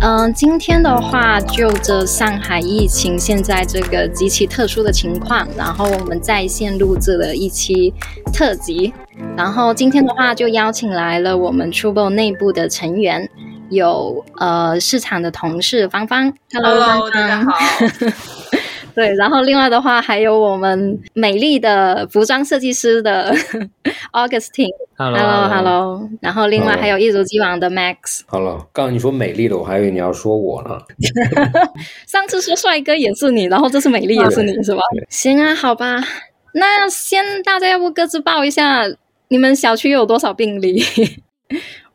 [0.00, 7.92] 嗯，今天的话，就着上海疫情现在这个极其特殊的情况，然后我们在线录制了一期
[8.32, 8.92] 特辑。
[9.36, 13.28] 然后今天的话，就邀请来了我们 Trouble 内部的成员，
[13.70, 17.52] 有呃市场的同事芳芳，Hello，大家好。
[18.98, 23.32] 对，然后另外的话，还有我们美丽的服装设计师的
[24.10, 28.22] Augustine，Hello，Hello，然后另外还有一如既往的 Max。
[28.26, 30.70] Hello，刚刚你说美丽的，我还以为你要说我呢。
[32.08, 34.82] 上次说帅哥也是你，然后这次美丽也是你，是吧？
[35.08, 36.02] 行啊，好吧，
[36.54, 38.82] 那先大家要不各自报一下，
[39.28, 40.82] 你们小区有多少病例？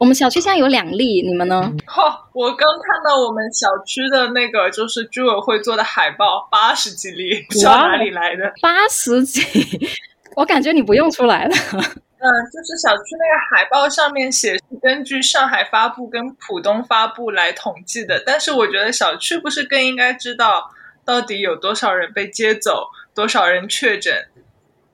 [0.04, 1.62] 我们小区现在有两例，你们呢？
[1.86, 8.52] 哈，我刚看到我们小区的那个就是居委会做的海报，八十几例，不知道哪里来的。
[8.62, 9.42] 八十几，
[10.36, 11.56] 我感觉你不用出来了。
[11.72, 20.70] 嗯，就是小区那个海报上面写是根据上海发布跟浦东发布来统计的，但是我觉得小区不是更应该知道
[21.06, 24.28] 到底有多少人被接走，多少人确诊，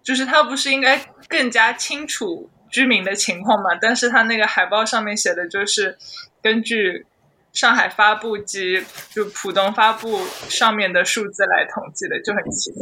[0.03, 2.51] 就是他不是应该更加清楚。
[2.70, 5.98] 居民的情况嘛，但是他那个海报上面写的就是
[6.42, 7.06] 根据
[7.52, 12.81] 上海发布及就浦东发布上面的数字来统计的，就很奇怪。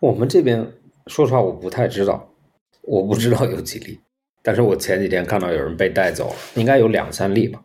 [0.00, 0.70] 我们这边
[1.06, 2.28] 说实话我不太知道，
[2.82, 3.98] 我不知道有几例，
[4.42, 7.60] 但是我前几天看到有人被带走了，应该有两三例吧。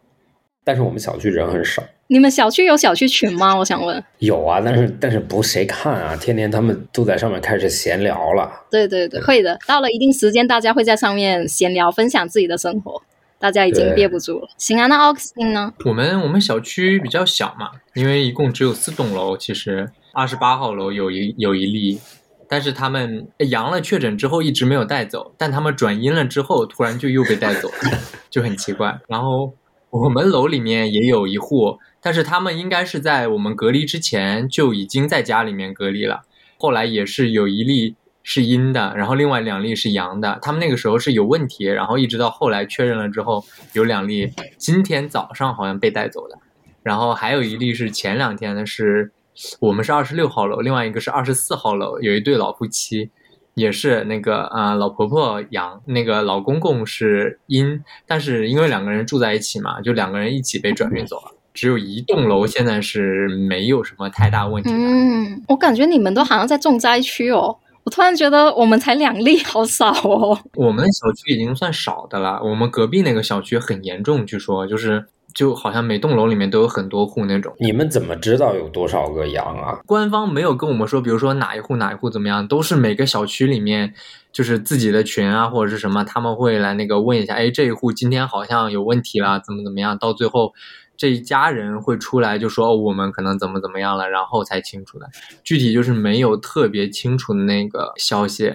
[0.64, 1.84] 但是我们小区人很少。
[2.12, 3.56] 你们小区有小区群吗？
[3.56, 4.04] 我想问。
[4.20, 6.14] 有啊，但是但是不谁看啊？
[6.17, 8.52] 天天他们都在上面开始闲聊了。
[8.70, 9.58] 对对对，会的。
[9.66, 13.02] 到了一定时间，大家会在上面闲聊，分享自己的生活。
[13.39, 14.49] 大家已经憋不住了。
[14.58, 15.73] 行啊，那奥克斯汀呢？
[15.86, 19.38] 我们我们小区比较小嘛，因为一共只有四栋楼。
[19.38, 22.02] 其实二十八号楼有一有一例，
[22.49, 27.98] 但是他们阳了确诊之后一直没有带走，但他们转阴了之后突然就又被带走了，
[28.30, 28.99] 就很奇怪。
[29.08, 29.54] 然后
[29.92, 31.78] 我们楼里面也有一户。
[32.04, 36.22] 但是他们应该是在我们隔离之前就已经在家里面隔离了，
[36.58, 40.40] 后来也是有一例是阴的，然后另外两例是阳的。
[40.42, 46.40] 他们那个时候是有问题，然后一直到后来确认了之后，有两例今天早上好像被带走的，
[46.82, 49.12] 然后还有一例是前两天的，是
[49.60, 53.12] 我们是二十六号楼，另外一个是二十四号楼，有一对老夫妻，
[53.54, 61.32] 也是那个啊老婆婆阳，那个老公公是阴，但是因为两个人住在一起嘛，就两个人一起被转运走了。
[61.54, 64.76] 只有一栋楼现在是没有什么太大问题的。
[64.78, 67.58] 嗯，我感觉你们都好像在重灾区哦。
[67.84, 70.40] 我突然觉得我们才两例，好少哦。
[70.56, 72.40] 我们小区已经算少的了。
[72.44, 77.53] 我们隔壁那个小区很严重，据说就是就好像每栋楼里面都有很多户那种。
[77.59, 79.80] 你们怎么知道有多少个羊啊？
[79.86, 83.93] 官方没有跟我们说，比如说哪一户哪一户怎么样，都是每个小区里面
[84.31, 90.53] 就是自己的群啊或者是什么，他们会来那个问一下，哎，这一户今天好像有问题了，怎么怎么样，到最后。
[90.97, 95.09] 这一家人会出来就说我们可能怎么怎么样了，然后才清楚的。
[95.43, 98.53] 具体就是没有特别清楚的那个消息。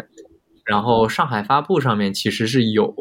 [0.67, 2.93] 然后上海发布上面其实是有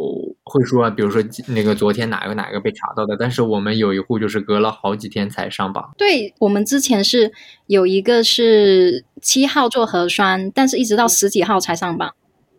[0.44, 5.92] 会说，比如说那个昨天哪个哪个被查到的，但是我们有一户就是隔了好几天才上榜。
[5.98, 7.32] 对我们之前是
[7.66, 12.14] 有一个是七号做核酸，但是一直到十几号才上榜。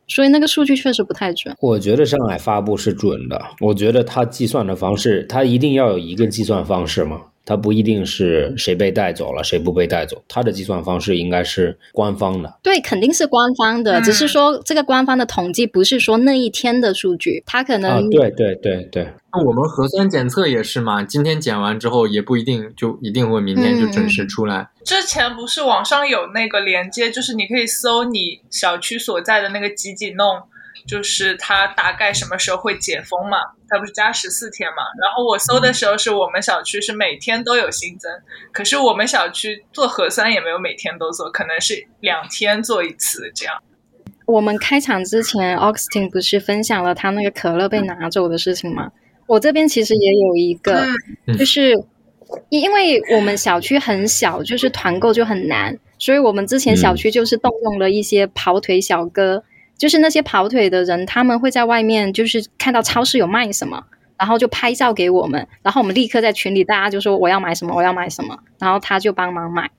[0.09, 1.57] 所以那个数据确实不太准。
[1.61, 3.41] 我觉得上海发布是准的。
[3.61, 7.23] 我觉得它计算的方式，它一定要有一个计算方式嘛。
[7.47, 12.59] 它不一定是谁被带走了，谁不被带走，它的计算方式应该是官方的。
[12.63, 17.93] 对，肯定是官方的，只是说这个官方的统计不是说那一天的数据，它可能……
[17.93, 19.09] 啊，对对对对。
[19.33, 24.69] 那我们核酸检测也是嘛，今天检完之后也不一定就一定会明天就准时出来。
[24.85, 30.27] 之前不是网上有那个连接，就是你可以搜你小区所在的那个几几弄。
[30.87, 33.39] 就是它大概什么时候会解封嘛？
[33.69, 34.83] 它不是加十四天嘛？
[35.01, 38.11] 然后我搜的时候是我们小区是每天都有新增，
[38.53, 43.55] 可是我们小区做核酸也没有每天都做，可能是两天做一次这样。
[44.27, 48.91] 我们开场之前，Augustine 不是分享了他那个可乐被拿走的事情吗？
[49.27, 50.85] 我这边其实也有一个，
[51.39, 51.73] 就是
[52.49, 59.43] 因为我们小区很小，就是团购就很难，所以我们之前小区就是动用了一些跑腿小哥。
[59.79, 63.85] 就是那些跑腿的人，他们会在外面，就是看到超市有卖什么，
[64.19, 69.71] 然后就拍照给我们，然后我们立刻在群里，大家就说我要买什么，我要买什么，然后他就帮忙买。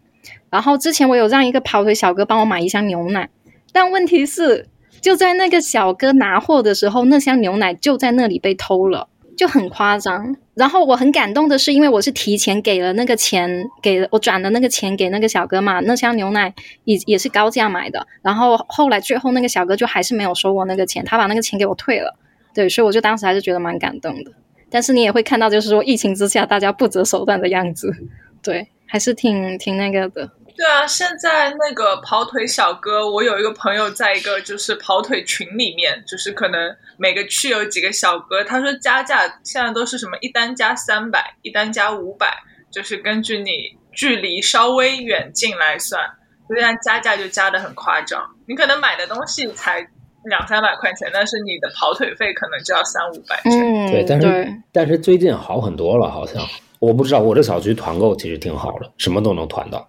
[0.49, 3.29] 然后之前我有让一个跑腿小哥帮我买一箱牛奶，
[3.71, 4.67] 但问题是
[5.01, 9.07] 就在那个小哥拿货的时候，那箱牛奶就在那里被偷了，
[9.37, 10.35] 就很夸张。
[10.57, 16.51] 然后我很感动的是，因为我是提前给了那个钱，给了我转的那个钱给那个小哥嘛，那箱牛奶
[16.85, 18.07] 也也是高价买的。
[18.23, 22.15] 然后后来最后那个小哥就还是没有收我那个钱，他把那个钱给我退了。
[22.55, 24.31] 对，所以我就当时还是觉得蛮感动的。
[24.69, 27.93] 但是你也会看到，就是说疫情之下大家不择手段的样子，
[28.41, 30.31] 对，还是挺挺那个的。
[30.57, 42.33] 对啊，现在那个跑腿小哥，我有一个朋友在一个就是跑腿群里面，就是可能每个区有几个小哥，他说加价现在都是什么一单加三百，一单加五百，
[42.71, 46.01] 就是根据你距离稍微远近来算，
[46.49, 48.19] 这样加价就加的很夸张。
[48.47, 49.87] 你可能买的东西才
[50.23, 53.39] 两三百块钱，但是你的跑腿费可能就要三五百。
[53.45, 56.41] 嗯，对，但是但是最近好很多了，好像
[56.79, 59.87] 我不知道，我这小区团购其实挺好的，什么都能团到。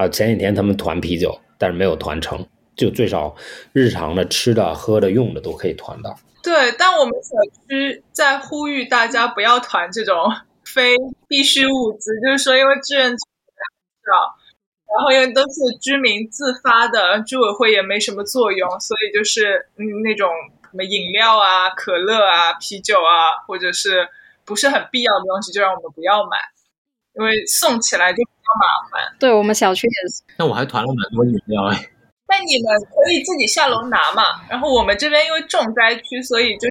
[0.00, 2.42] 啊，前几天他们团啤酒，但是没有团成，
[2.74, 3.36] 就最少
[3.74, 6.18] 日常的吃的、喝的、用的都可以团到。
[6.42, 7.36] 对，但我们小
[7.68, 10.16] 区在呼吁大家不要团这种
[10.64, 10.96] 非
[11.28, 13.18] 必需物资，就是说，因为志愿者
[14.08, 14.34] 少，
[14.88, 20.30] 然后因为都是居民自发的，居委会也没什么作用，所以就是嗯那种
[20.62, 24.08] 什么饮料啊、可乐啊、啤酒啊，或者是
[24.46, 26.38] 不是很必要的东西，就让我们不要买，
[27.12, 28.22] 因为送起来就。
[28.58, 30.22] 麻烦，对我们小区也是。
[30.36, 31.76] 那我还团了蛮多饮料哎。
[32.28, 32.72] 那你们
[33.04, 34.22] 可以自己下楼拿嘛。
[34.48, 36.68] 然后我们这边因为重灾区，所以就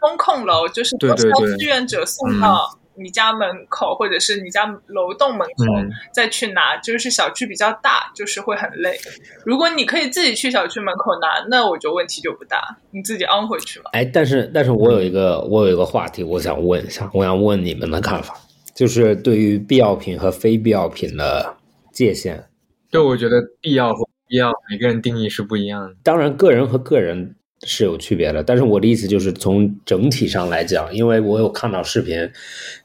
[0.00, 5.64] 风控楼，就是对对对，志愿者送到你家门口，或者是你家楼栋门口
[6.12, 6.76] 再去拿。
[6.78, 8.98] 就是小区比较大，就是会很累。
[9.44, 13.90] 如果你可以自己去小区门口拿，那我觉得问题就不大，你自己安回去嘛。
[13.92, 18.34] 哎，但是但是我有一个我有一个话题，我想问一下，我想问你们的看法。
[18.80, 21.54] 就是对于必要品和非必要品的
[21.92, 22.46] 界限，
[22.90, 25.94] 对，我觉得必要和必要每个人定义是不一样的。
[26.02, 27.36] 当然，个人和个人
[27.66, 28.42] 是有区别的。
[28.42, 32.26] 但是我的意思就是从整体上来讲，因为我有看到视频，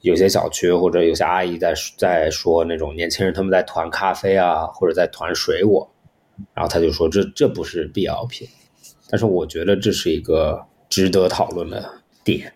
[0.01, 5.89] 有些小区或者有些阿姨在在说那种年轻人他们在团咖啡啊，或者在团水果，
[6.53, 8.45] 然后他就说这这不是必要品。
[9.09, 11.89] 但是我觉得这是一个值得讨论的。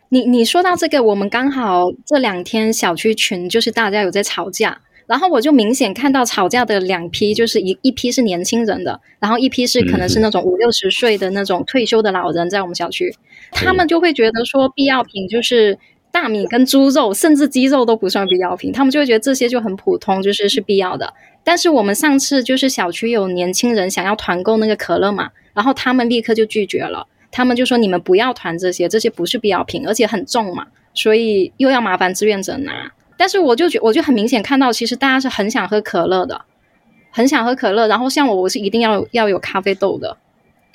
[0.10, 13.14] 你你说到这个，我们刚好这两天小区群就是大家有在吵架，然后我就明显看到吵架的两批，就是一一批是年轻人的，然后一批是可能是那种五六十岁的那种退休的老人，在我们小区，
[13.52, 15.78] 他们就会觉得说必要品就是
[16.12, 21.14] 大米跟猪肉，甚至鸡肉都不算必要品，他们就会觉得这些就很普通，就是是必要的。
[21.44, 27.06] 但是我们上次就是小区有年轻人想要团购那个可乐嘛，然后他们立刻就拒绝了。
[27.32, 36.42] 他们就说：“你们不要团这些，这些不是必要品，而且很重嘛，所以又要麻烦志愿者拿。”但是我就觉，我就很明显看到，其实大家是很想喝可乐的，
[37.12, 37.88] 很想喝可乐。
[37.88, 40.18] 然后像我，我是一定要要有咖啡豆的，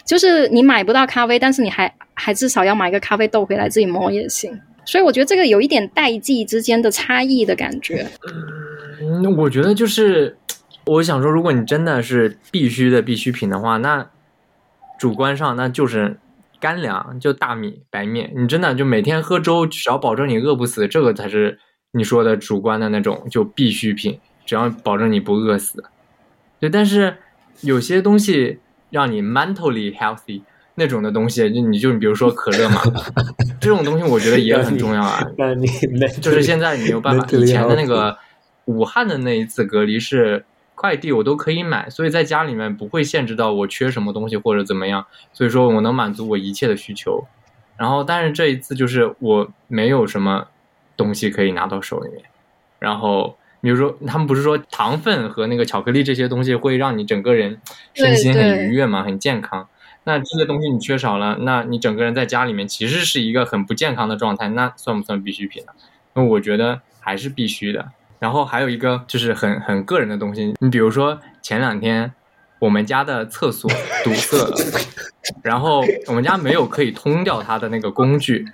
[0.04, 4.60] 就是你买不到咖啡，但是你还还至少要买个咖啡豆回来自己磨也行。
[4.84, 8.06] 所以我觉得这个有一点代际之间的差异的感觉。
[9.00, 10.36] 嗯，我觉得就是，
[10.84, 14.06] 我想说，如果你真的是必须的必需品的话，那
[14.98, 16.18] 主观上那就是。
[16.64, 21.58] 干粮就大米、白面，你真的就每天喝粥，只要保证你饿不死，这个才是
[21.92, 25.84] 你说的主观的那种就必需品，只要保证你不饿死。
[26.58, 27.18] 对，但是
[27.60, 30.40] 有些东西让你 mentally healthy
[30.76, 32.80] 那种的东西，就你就比如说可乐嘛，
[33.60, 35.22] 这种东西我觉得也很重要啊。
[36.22, 38.16] 就是现在你没有办法，以前的那个
[38.64, 40.46] 武汉的那一次隔离是。
[40.84, 47.24] 快递我都可以买，所以在家里面不会限制到我缺什么东西或者怎么样，所以说我能满足我一切的需求。
[47.78, 50.46] 然后，但是这一次就是我没有什么
[50.94, 52.22] 东西可以拿到手里面。
[52.78, 57.58] 然后，比如说他们不是说糖分和那个巧克力这些东西会让你整个人
[57.94, 59.66] 身心很愉悦嘛，很健康。
[60.04, 65.72] 那这些东西你缺少了，那你整个人在家里面其实是一个很不健康的状态，那算不算必需品呢？
[66.12, 67.88] 那我觉得还是必须的。
[68.24, 72.10] 然后还有一个就是很很个人的东西，你比如说前两天
[72.58, 73.70] 我们家的厕所
[74.02, 74.56] 堵塞了，
[75.44, 78.46] 然后我们家没有可以通掉它的那个工具，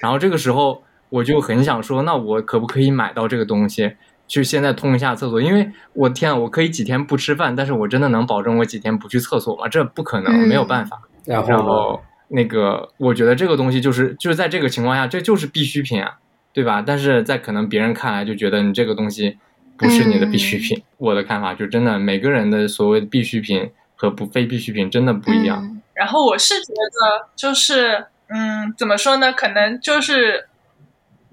[0.00, 5.42] 然后这个时候我就很想说，那我可不可以买到这个东西，就现在通一下厕所？
[5.42, 9.68] 因为我天，啊我可以几天不吃饭，但是我真的能保证我几天不去厕所吗？
[9.68, 11.02] 这不可能，没有办法。
[11.26, 16.16] 然后那个，我觉得这个东西就是就是在这个情况下，这就是必需品啊。
[16.58, 16.82] 对吧？
[16.84, 19.38] 但是在可能别人看来就觉得你这个东西
[19.76, 20.82] 不是你的必需品。
[20.96, 25.80] 我的看法就真的每个人的所谓的必需品和不非必需品真的不一样。
[25.94, 29.32] 然后我是觉得就是嗯，怎么说呢？
[29.32, 30.48] 可能就是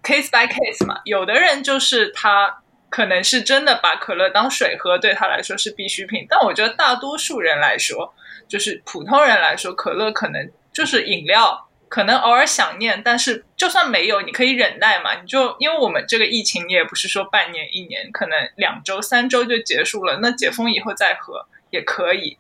[0.04, 1.02] case by case 嘛。
[1.06, 2.60] 有的人就是他
[2.92, 6.28] 可能是真的把可乐当水喝，对他来说是必需品。
[6.30, 8.14] 但我觉得大多数人来说，
[8.48, 15.14] 就是普通人来说，可乐可能就是饮料，可能偶尔想念，但是就算没有，你可以忍耐嘛。
[15.22, 22.38] 你就因为我们这个疫情，你也不是说半年、一年，可能两周、三周就结束了，那解封以后再喝也可以。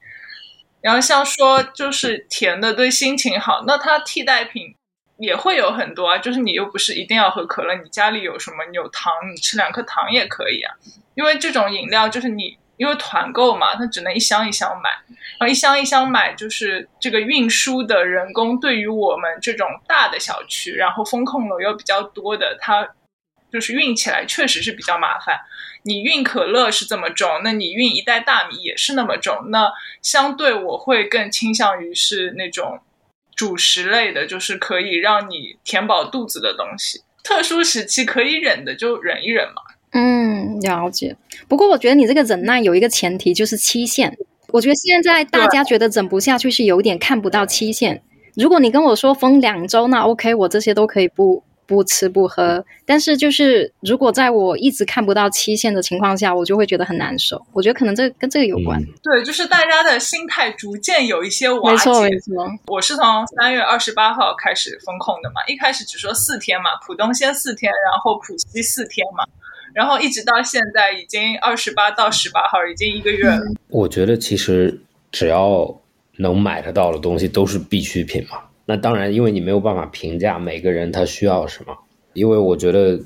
[0.81, 4.75] 然后像说就是甜的对心情好，那它替代品
[5.17, 6.17] 也会有很多啊。
[6.17, 8.65] 就是你又不是一定要喝可乐，你家里有什么？
[8.69, 10.75] 你有糖，你吃两颗糖也可以啊。
[11.15, 14.89] 因为这种饮料就是你因为团购嘛，它只能一箱一箱买，
[15.39, 22.87] 然后一箱一箱买，就是这个运输的人工对于我们这种大的小区，然后风控楼又比较多的，它
[23.51, 25.39] 就是运起来确实是比较麻烦。
[25.83, 29.51] 你运可乐是这么重，那你运一袋大米也是那么重。
[29.51, 32.79] 那相对我会更倾向于是那种
[33.35, 37.03] 主食类的，就是可以让你填饱肚子的东西。
[37.23, 39.61] 特殊时期可以忍的就忍一忍嘛。
[39.95, 41.15] 嗯，了解。
[41.47, 44.15] 不过我觉得你这个忍耐有一个前提，就是期限。
[44.49, 48.01] 我觉得现在大家觉得忍不下去是有点看不到期限。
[48.35, 51.43] 如果你跟我说封两周，那 OK，我这些都可以不。
[51.67, 57.43] 不吃不喝，但是就是如果在我一直看不到期限的情况下，我就会觉得很难受。
[57.53, 58.79] 我觉得可能这跟这个有关。
[59.01, 61.71] 对，就是大家的心态逐渐有一些瓦解。
[61.71, 62.47] 没错没错。
[62.67, 69.25] 我是从三月二十八号开始封控的嘛，一开始只说四天嘛，浦东先四天，然后浦西四天嘛，
[69.75, 73.41] 然后一直到现在已经二十八到十八号，已经一个月了。
[73.67, 74.79] 我觉得其实
[75.11, 75.81] 只要
[76.15, 78.39] 能买得到的东西都是必需品嘛。
[78.65, 81.77] 那当然，因为你没有办法评价每个人他需要什么，
[82.13, 82.97] 因为我觉得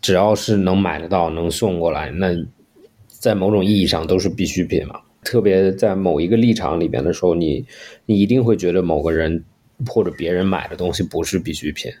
[0.00, 2.28] 只要是能买得到、能送过来，那
[3.08, 5.00] 在某种意义上都是必需品嘛。
[5.24, 7.66] 特别在某一个立场里边的时候，你
[8.06, 9.44] 你一定会觉得某个人
[9.86, 11.92] 或者别人买的东西不是必需品，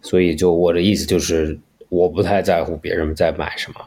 [0.00, 1.58] 所以就我的意思就是，
[1.88, 3.80] 我不太在乎别人在买什么。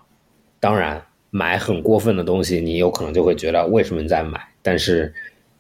[0.60, 5.14] 当然，买很过分的东西，你有可能就会觉得为什么你在买，但是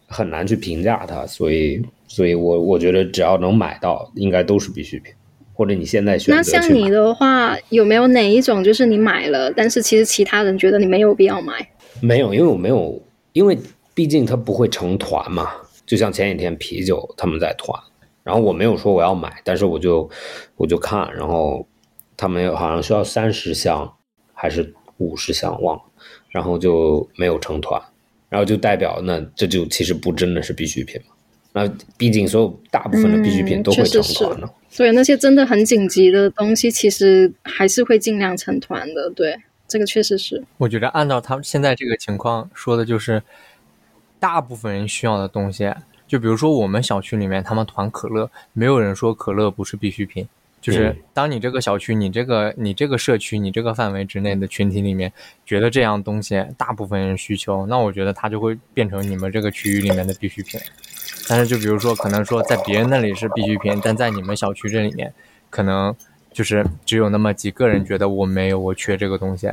[0.07, 1.81] 很难去评价它，所以。
[2.13, 5.13] 所以，我我觉得只要能买到，应该都是必需品，
[5.53, 11.65] 或者你现在选择那像你的话，有没有哪一种就是你买了，但是其实其他人觉得你没有必要买？
[12.01, 13.57] 没有，因为我没有，因为
[13.93, 15.51] 毕竟它不会成团嘛。
[15.85, 17.81] 就像前几天啤酒他们在团，
[18.25, 20.09] 然后我没有说我要买，但是我就
[20.57, 21.65] 我就看，然后
[22.17, 23.91] 他们好像需要三十箱
[24.33, 25.83] 还是五十箱忘了，
[26.29, 27.81] 然后就没有成团，
[28.29, 31.15] 然后就代表那这就其实不真的是必需品嘛。
[31.53, 39.09] 那毕竟，所有大部分的必需品都会成团的，所以那些真的很紧急的东西，其实还是会尽量成团的。
[39.09, 39.37] 对，
[39.67, 40.41] 这个确实是。
[40.57, 43.21] 我觉得按照他们现在这个情况说的，就是
[44.17, 45.69] 大部分人需要的东西，
[46.07, 50.25] 就比如说我们小区里面他们团可乐，没有人说可乐不是必需品。
[50.61, 55.11] 就是当你这个小区、你这个、你这个社区、你这个范围之内的群体里面，
[55.45, 60.59] 觉得这样东西大部分人需求，那我觉得它就会变成你们这个区域里面的必需品。
[61.27, 65.13] 但是，就比如说，可能说在别人那里是必需品，但在你们小区这里面，
[65.49, 65.95] 可能
[66.31, 69.49] 就是只有那么几个人觉得我没有，我缺这个东西，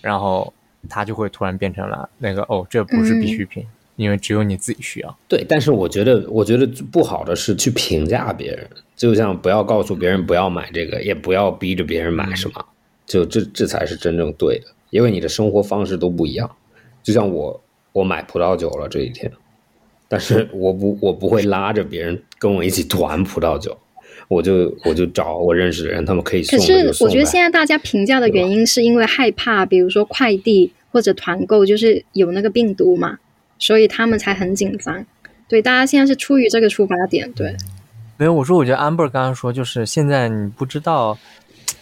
[0.00, 0.52] 然后
[0.88, 3.66] 它就会突然变成了那个哦，这不是必需品，
[3.96, 5.18] 因为只有你自己需要。
[5.28, 8.68] 对，但是我觉得，我觉得不好的是去评价别人，
[9.00, 12.62] 就像不要告诉别人不要买这个，也不要逼着别人买什么，
[13.06, 16.50] 就这这才是真正对的，因为你的生活方式都不一样。
[17.02, 17.58] 就像我，
[17.92, 19.32] 我买葡萄酒了这一天。
[20.06, 23.74] 但是我不， 我不会拉着别人跟我一起团葡萄酒，
[24.28, 26.58] 我就我就找我认识的人，他们可以送。
[26.58, 33.18] 可是我觉得现在大家评价的原因是因为害怕，比如说快递或者团购就是有那个病毒嘛，
[33.58, 35.06] 所以他们才很紧张。
[35.48, 37.32] 对，大家现在是出于这个出发点。
[37.32, 37.56] 对，
[38.20, 41.16] 没有，我说我觉得 amber 刚刚说就是现在你不知道，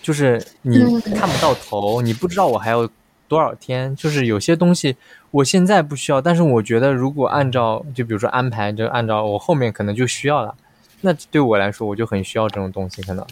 [0.01, 2.89] 就是你看不到头，你不知道我还有
[3.27, 4.95] 多少天，就是有些东西。
[5.33, 10.55] 我现在不需要，但是我觉得如果按照就比如说安排，就按照我后面可能就需要了，
[11.01, 13.27] 那对我来说我就很需要这种东西可能。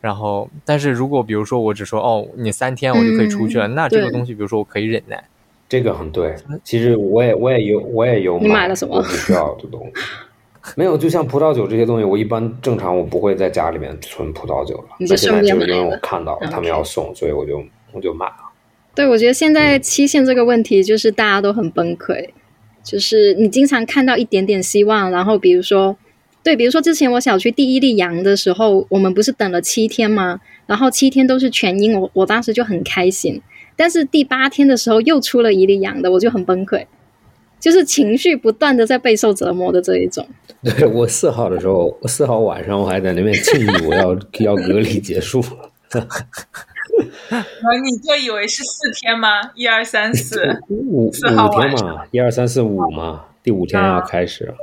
[0.00, 5.22] 然后，但是如果比如说我只说哦，你三天我就可以出去了，那这个东西比如说我可以忍耐。
[5.68, 6.34] 这个很对，
[6.64, 10.02] 其实我也我也有我也有你买了什么不需要的东西？
[10.76, 14.84] 没有，就像葡萄酒这些东西，我一般正常我不会在家里面存葡萄酒了。
[14.98, 18.34] 你现在就因为我看到他们要送，所以我就我就买了。
[18.94, 22.30] 对，我觉得现在期限这个问题，就是大家都很崩溃。
[22.82, 25.96] 就是你经常看到一点点希望，然后比如说，
[26.42, 30.40] 对，比如说之前我小区第一例阳的时候，我们不是等了七天吗？
[30.66, 33.40] 然后七天都是全阴，我我当时就很开心。
[33.76, 36.86] 但是第八天的时候又出了一例阳的，我就很崩溃，
[37.58, 40.26] 就是情绪不断的在备受折磨的这一种。
[40.62, 45.40] 对我四号的时候，四号晚上我还在那边庆祝我要 要隔离结束。
[46.90, 49.52] 你就以为是四天吗？
[49.54, 54.54] 一二三四，五 五四号天晚上嘛，一二三四五嘛，第五天要开始了。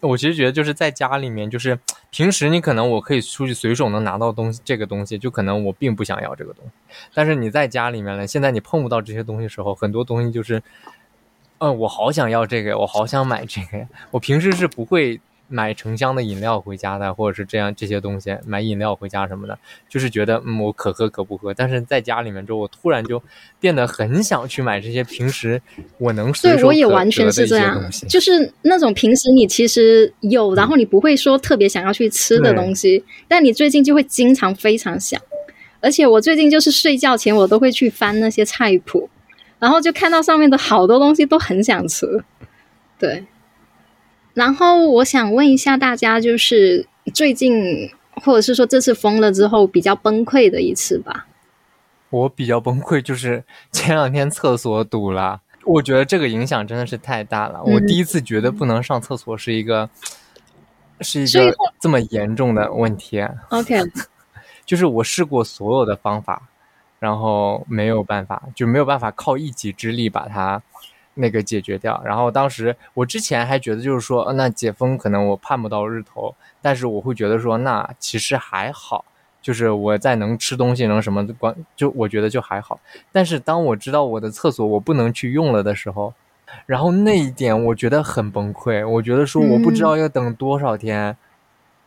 [0.00, 1.78] 我其实觉得就是在家里面，就是
[2.10, 6.70] 平时你可能我可以出去随手能拿到东西，这个东西就可能我并不想要这个东西，
[7.14, 10.62] 但是你在家里面了，现在你碰不到这些东西的时候，很多东西就是，
[11.62, 13.86] 嗯，我好想要这个，我好想买这个呀。
[14.10, 19.56] 我平时是不会买成箱的饮料回家的，或者是这样这些东西，买饮料回家什么的，
[19.88, 21.54] 就是觉得嗯我可喝可不喝。
[21.54, 23.22] 但是在家里面之后，我突然就
[23.60, 25.62] 变得很想去买这些平时
[25.98, 27.80] 我能随对，我也完全是这样。
[28.08, 35.20] 就是那种平时你其实有，然后你不会说特别想要去吃的东西，但你最近就会经常非常想。
[35.80, 39.08] 而且我最近就是睡觉前我都会去翻那些菜谱，
[39.62, 42.24] 然后就看到上面的好多东西都很想吃。
[42.98, 43.24] 对，
[44.34, 51.28] 然后我想问一下大家，就是最近或者是说这次封了之后比较崩溃的一次吧？
[52.10, 57.62] 我比较崩溃，就是前两天厕所堵了，我觉得这个影响真的是太大了。
[57.62, 59.88] 我嗯第一次觉得不能上厕所是一个，
[61.02, 63.24] 是一个这么严重的问题。
[63.50, 63.80] OK，
[64.66, 66.48] 就是我试过所有的方法，
[67.02, 70.62] 然后没有办法，就没有办法靠一己之力把它
[71.14, 72.00] 那个解决掉。
[72.04, 79.04] 然后当时我之前还觉得就是说，呃那解封可能我盼不到日头，但是我会觉得说，那其实还好，
[79.42, 82.78] 就是我在能吃东西能什么关，就我觉得就还好。
[83.10, 86.14] 但是当我知道我的厕所我不能去用了的时候，
[86.66, 91.16] 然后那一点我觉得很崩溃，我觉得说我不知道要等多少天。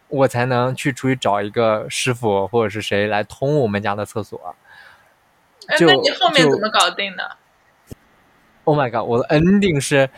[0.08, 4.56] 我才能去出去找一个师傅或者是谁来通我们家的厕所。
[5.68, 7.38] 哎，就那你后面怎么搞定的
[8.64, 9.08] ？Oh my god！
[9.08, 10.10] 我的 ending 是，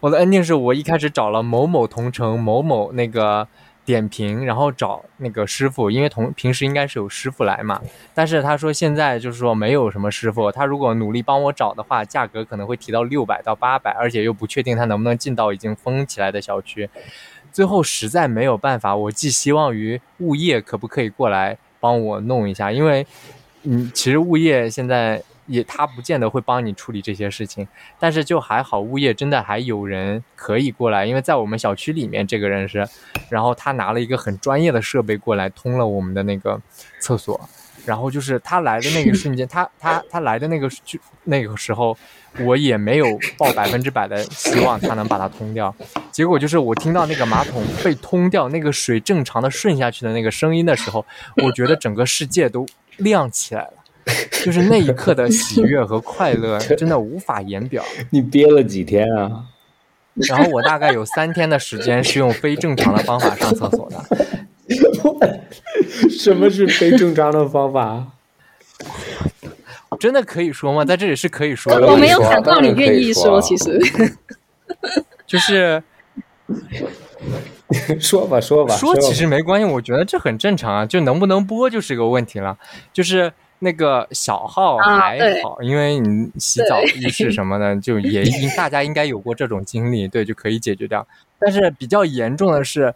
[0.00, 3.48] 我的 ending 是我一开始找了某某同城某某那个
[3.84, 7.80] 点评，然后找那个师傅，因为同平时应该是有师傅来嘛，
[8.14, 16.88] 但是他说现在就是说没有什么师傅，他如果努力帮我找的话，价格可能会提到六百到八百，而且又不确定他能不能进到已经封起来的小区。
[17.50, 23.06] 最后实在没有办法，我寄希望于物业可不可以过来帮我弄一下，因为
[23.62, 27.66] 嗯，其实物业现在也他不见得会帮你处理这些事情，
[27.98, 32.86] 但是就还好，物业真的还有人可以过来，因为在我们小区里面，这个人是，
[33.30, 36.60] 然后他拿了一个很专业的设备过来通了我们的那个
[37.00, 37.48] 厕所，
[37.86, 41.96] 然后就是他来的那个瞬间，他他他来的那个就那个时候，
[42.40, 43.06] 我也没有
[43.38, 45.74] 抱百分之百的希望他能把它通掉，
[46.12, 51.04] 结果就是我听到那个马桶被通掉，那个水正常的顺下去的那个声音的时候，
[51.42, 52.66] 我觉得整个世界都
[52.98, 53.72] 亮起来了。
[54.44, 57.84] 就是那一刻的喜悦和快乐， 真的无法言表。
[58.10, 59.44] 你憋了几天啊？
[60.14, 64.02] 然后我大概有三天的时间是用非正常的方法上厕所的，
[66.10, 68.06] 什么是非正常的方法？
[70.00, 70.84] 真的可以说吗？
[70.84, 71.86] 在这里是可以说的。
[71.86, 73.78] 我没有说想到你愿意说啊其实
[75.26, 75.82] 就是
[78.00, 82.56] 说吧，说吧，说其实没关系，我觉得这很正常啊，就能不能播就是个问题了。
[82.92, 91.06] 就是那个小号啊还对好，因为你洗澡、浴室什么的，就 也应大家应该有过这种经历，对，就可以解决掉。
[91.38, 92.94] 但是比较严重的是，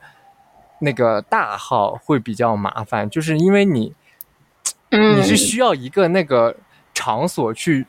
[0.80, 3.92] 那个大号会比较麻烦，就是因为你
[4.90, 6.56] 嗯你是需要一个那个
[6.94, 7.86] 场所去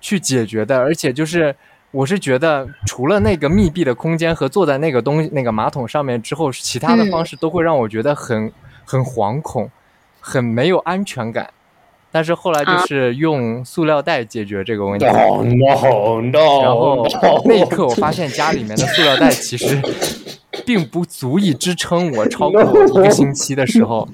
[0.00, 1.54] 去解决的，而且就是
[1.96, 8.52] 我是觉得除了那个密闭的空间和坐在那个东西那个马桶上面之后，其他的嗯方式都会让我觉得很
[8.84, 9.70] 很惶恐，
[10.20, 11.48] 很没有安全感。
[12.16, 16.62] 但是后来啊就是用塑料袋解决这个问题，No no no！
[16.62, 17.06] 然后
[17.44, 19.78] 那一刻我发现家里面的塑料袋其实
[20.64, 24.08] 并不足以支撑我超过一个星期的时候，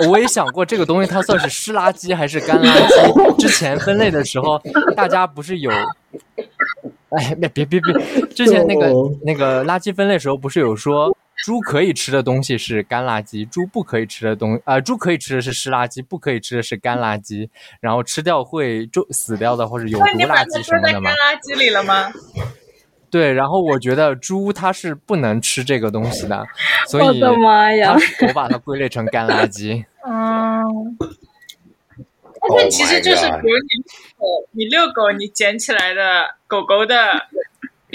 [0.08, 3.36] 我也想过这个东西它算是湿垃圾还是干垃圾。
[3.40, 4.62] 之前分类的时候，
[4.96, 5.72] 大家不是有，
[7.10, 21.10] 哎，别别别别，之前那个哦那个垃圾分类时候不是有说，猪可以吃的东西是干垃圾，猪不可以吃的东呃，猪可以吃的是湿垃圾，不可以吃的是干垃圾，然后吃掉会就死掉的或者有毒那你把它垃圾什丢在干么的嘛。
[21.12, 22.12] 垃圾里了吗？
[23.10, 26.46] 对，然后我觉得猪它是不能吃这个东西的，
[26.90, 27.96] 所以我的妈呀
[28.28, 29.86] 我把它归类成干垃圾。
[30.06, 30.98] 嗯。
[32.50, 33.58] 但 Oh 是其实就是比如
[34.54, 36.96] 你你遛狗，你捡起来的狗狗的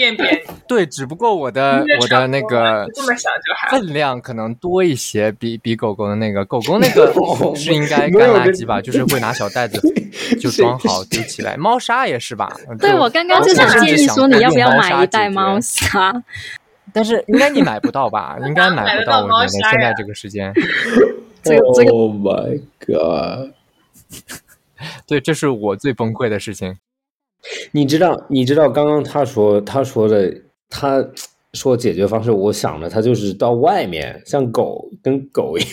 [0.03, 3.69] 便便， 对，只不过我的我的那个这么想就还。
[3.69, 7.13] 分量可能多一些，比比狗狗的那个，狗狗那个
[7.55, 8.81] 是应该干垃圾吧？
[8.81, 9.79] 就是会拿小袋子
[10.39, 11.55] 就装好丢起来。
[11.55, 12.51] 猫砂也是吧？
[12.79, 16.23] 对我刚刚就想建议说，你要不要用猫砂买一袋猫砂？
[16.91, 18.37] 但是应该你买不到吧？
[18.45, 20.53] 应该买不到，我觉得现在这个时间。
[21.41, 23.53] 这个这个 Oh my god！
[25.07, 26.77] 对，这是我最崩溃的事情。
[27.71, 30.33] 你知道，你知道刚刚他说他说的，
[30.69, 31.05] 他
[31.53, 35.69] 说解决方式，我想的他就是到外面像狗跟狗一样。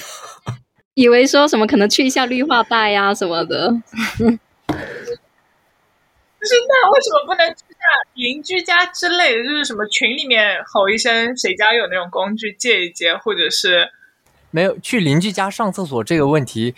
[0.94, 3.74] 以为说什么可能去一下绿化带呀、什么的，就
[6.46, 7.78] 是那为什么不能去下
[8.14, 9.44] 邻居家之类的？
[9.44, 13.88] 就是什么群里面吼一声谁家有那种工具借一借，或者是
[14.50, 16.74] 没有去邻居家上厕所这个问题，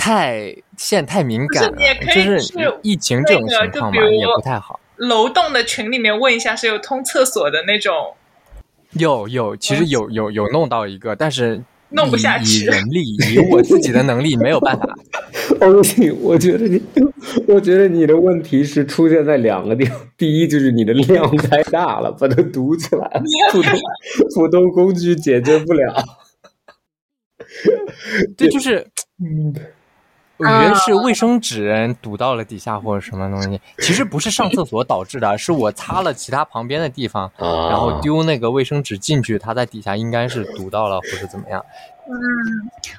[0.00, 4.80] 太现在太敏感了是你也，可以就是疫情这种情况嘛，也不太好。
[4.96, 8.14] 楼栋的群里面问一下是有通厕所的那种。
[8.92, 14.98] 有有，其实有有有弄到一个，但是弄不下去以人力，以我自己的能力没有办法。
[15.60, 16.82] 欧信，我觉得你，
[17.46, 20.00] 我觉得你的问题是出现在两个地方。
[20.16, 23.72] 第一就是你的量太大了，把它堵起来了，普通
[24.34, 26.04] 普通工具解决不了。
[28.36, 28.86] 对，就是
[29.22, 29.54] 嗯，
[30.40, 33.60] 我觉得是卫生纸堵到了底下或者什么东西。
[33.78, 41.64] 其实不是上厕所导致的，是我擦了其他旁边的地方，啊，然后丢那个卫生纸进去，它在底下应该是堵到了或者怎么样。
[42.08, 42.16] 嗯，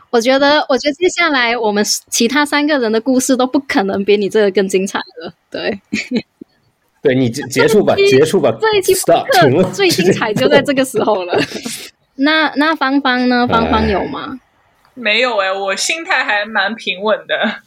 [0.10, 5.34] 我觉得，我觉得接下来我们其他三个人的故事都不可能比你这个更精彩了。
[5.50, 5.82] 对，
[7.02, 11.38] 对你结结束吧，结束吧，这一期 stop 了，最精彩就在这个时候了。
[12.16, 13.48] 那那芳芳呢？
[13.48, 14.40] 芳芳有吗？
[14.94, 17.62] 没有哎，我心态还蛮平稳的。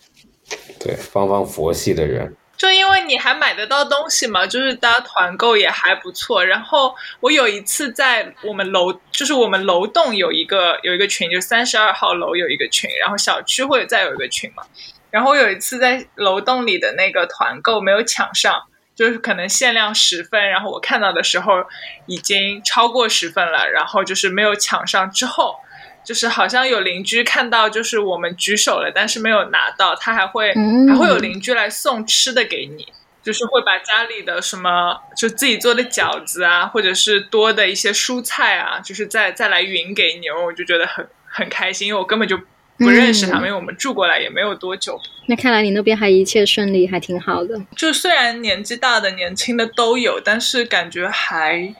[0.79, 6.45] 对，方方佛系的人，就因为你还买得到东西嘛，就是大家团购也还不错。
[6.45, 14.63] 然后我有一次在我们楼，就是我们楼栋有一个有一个群，就三十二号楼有一个群，然后小区会再有一个群嘛。
[15.11, 21.65] 然后我有一次在楼栋里的那个团购没有抢上，就是可能限量十份，然后我看到的时候
[22.07, 25.57] 已经超过十份了，然后就是没有抢上之后。
[26.05, 32.87] 就是好像有邻居看到，就是我们举手了，但是没有拿到，他还会、嗯还会有邻居来送吃的给你，
[33.23, 42.37] 就是会把家里的什么就自己做的饺子啊，或者是多的一些蔬菜啊，就是再再来匀给你，我就觉得很很开心，因为我根本就
[42.77, 45.01] 不认识他们，因为我们住过来也没有多久。
[45.27, 47.59] 那看来你那边还一切顺利，还挺好的。
[47.75, 51.75] 就虽然年纪大的、年轻的都有，但是感觉还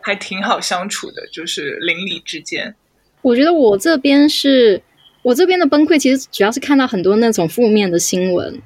[0.00, 2.74] 还挺好相处的，就是邻里之间。
[3.22, 4.82] 我觉得我这边是，
[5.22, 8.60] 我这边的崩溃，其实主要是看到很多那种负面的新闻，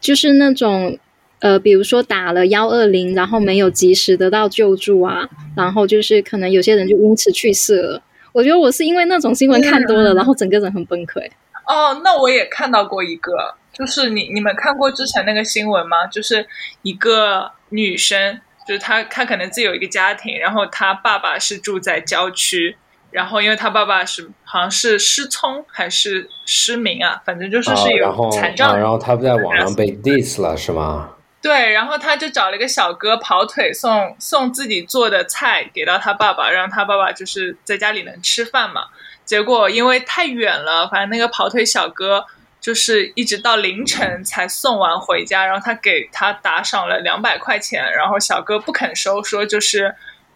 [0.00, 0.98] 就是那种
[1.40, 8.02] 呃，比如说打了幺二零，然后没有及时得到救助啊，然后就是可能有些人就因此去世了。
[8.32, 11.28] 我觉得我是因为那种新闻看多了，然后整个人很崩溃。
[11.66, 16.06] 哦，那我也看到过一个，就是你你们看过之前那个新闻吗？
[16.06, 16.46] 就是
[16.82, 22.76] 一个女生，就是她她可能自己有一个家庭，然后她爸爸是住在郊区，
[23.10, 31.10] 然后因为他爸爸是好像是失聪还是失明啊，反正就是啊是有残障啊，然后他不在网上被 diss 了是吗？
[31.40, 38.88] 对，然后他就找了一个小哥跑腿送送自己做的菜给到他爸爸，让他爸爸就是在家里能吃饭嘛。
[39.24, 42.26] 结果因为太远了，反正那个跑腿小哥
[42.60, 49.94] 就是一直到凌晨才送完回家，然后他给他打赏了两百块钱，然后小哥不肯收，说就是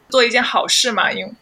[0.08, 1.35] 做一件好事嘛，因为。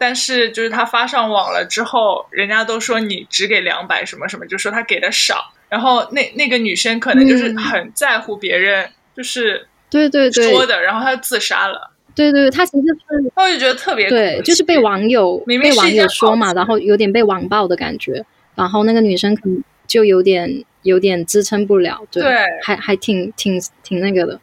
[0.00, 5.52] 但是就是他发上网了之后，人家都说你只给两百什么什么，就说他给的少。
[5.68, 11.90] 然后那那个女生可能就是嗯很在乎别人，就是对对对，说的，然后他就自杀了。
[12.14, 24.40] 对对，他其实是那我就觉得特别对，就是被网友明明被网友说嘛，然后有点被网暴的感觉，然后那个女生可能就有点有点支撑不了，对，对还还挺挺挺那个的，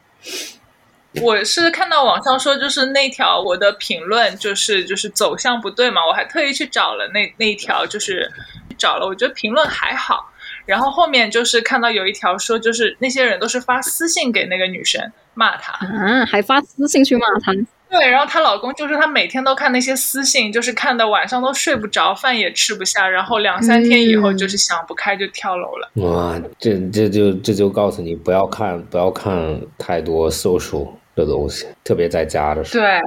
[1.22, 8.32] 我是看到网上说，就是那条我的评论就是就是走向不对嘛，我还特意去找了那那一条，就是
[8.78, 10.32] 找了，我觉得评论还好。
[10.66, 17.54] 然后后面就是看到有一条说，就是那些人都是发私信给那个女生骂她，啊，还发私信去骂他，
[17.90, 25.90] 对，然后她老公就是她每天都看那些私信，就是看的晚上都睡不着，饭也吃不下，然后两三天以后嗯就是想不开就跳楼了。
[25.96, 32.86] 哇，这这就这就告诉你不要看不要看太多 social 的东西，特别在家的时候。
[32.86, 33.00] 对，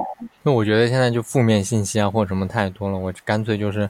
[0.43, 3.89] 那我觉得现在就负面信息啊或者什么太多了，我干脆就是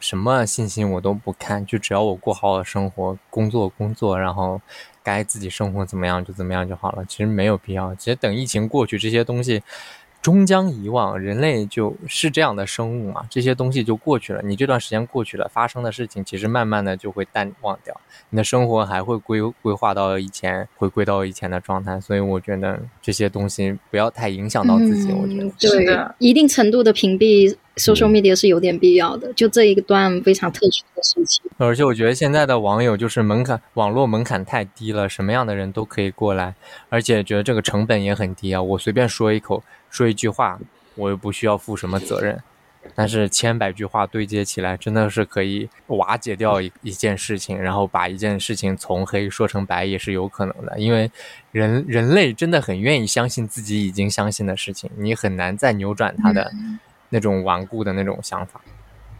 [0.00, 4.60] 什么信息我都不看，就只要我过好我的生活，工作工作，然后
[5.04, 7.04] 该自己生活怎么样就怎么样就好了。
[7.04, 9.62] 其实没有必要，其实等疫情过去，这些东西
[10.24, 14.40] 终将遗忘，人类就是这样的生物嘛，这些东西就过去了。
[14.42, 17.94] 你这段时间过去了，发生的事情其实慢慢的就会淡忘掉，
[18.30, 22.00] 你的生活还会规规划到以前，回归到以前的状态。
[22.00, 25.12] 所以我觉得这些东西不要太影响到自己。
[25.12, 29.30] 我觉得对的，一定程度的屏蔽 social media 是有点必要的。
[29.34, 36.54] 就这一段非常特殊的事情，而且我觉得现在的网友就是门槛，网络门槛太低了，什么样的人都可以过来，
[36.88, 38.62] 而且觉得这个成本也很低啊。
[38.62, 39.62] 我随便说一口。
[39.94, 40.58] 说一句话，
[40.96, 42.42] 我又不需要负什么责任，
[42.96, 50.76] 但是千百句话对接起来，真的是可以瓦解掉一一件事情，然后把一件事情从黑说成白也是有可能的。
[50.80, 51.08] 因为
[51.52, 56.50] 人人类真的很愿意相信自己已经相信的事情，你很难再扭转他的
[57.10, 58.60] 那种顽固的那种想法。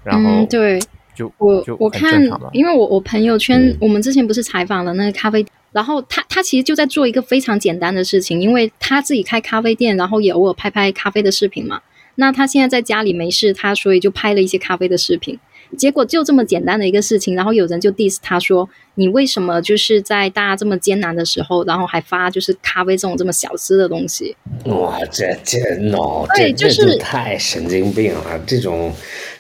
[0.02, 0.80] 然后对，
[1.14, 5.46] 就我我看，因为我我朋友圈，我们之前不是采访了那个咖啡。
[5.74, 11.80] 然后他他其实就在做一个非常简单的事情，因为他自己开咖啡店，然后也偶尔拍拍咖啡的视频嘛。
[12.14, 15.36] 那他现在在家里没事，他所以就拍了一些咖啡的视频。
[15.76, 28.40] 结果就这么简单的一个事情，然后有人就 diss 他说：“你为什么就是在大家这么艰难的时候，然后还发就是咖啡这种这么小资的东西？”哇，这这 no，对，就是太神经病了。
[28.46, 28.94] 这种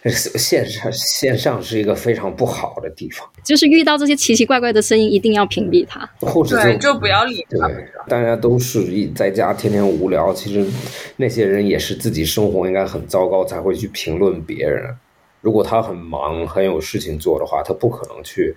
[0.38, 3.26] 线上线上是一个非常不好的地方。
[3.42, 7.70] 就是遇到这些奇奇怪怪的声音，一定要屏蔽它，或者对，就不要理他。
[8.06, 10.66] 大家都是一在家天天无聊，其实
[11.16, 14.94] 那些人也是自己生活应该很糟糕才会去评论别人。
[15.40, 18.54] 如果他很忙、很有事情做的话，他不可能去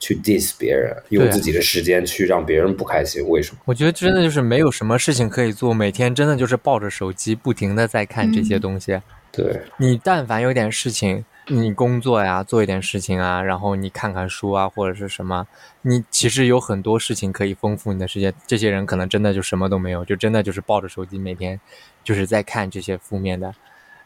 [0.00, 3.24] 去 diss 别人，用自己的时间去让别人不开心。
[3.28, 3.58] 为什么？
[3.64, 9.00] 我觉得真的就是没有什么事情可以做，每天真的就是抱着手机，不停的在看这些东西。
[9.36, 15.46] 对你，但凡有点事情，你工作呀，做一点事情啊，然后你看看书啊，或者是什么，
[15.82, 18.32] 你其实有很多事情可以丰富你的世界。
[18.46, 21.60] 这些人可能真的就什么都没有，就真的就是抱着手机，每天
[22.02, 23.54] 就是在看这些负面的。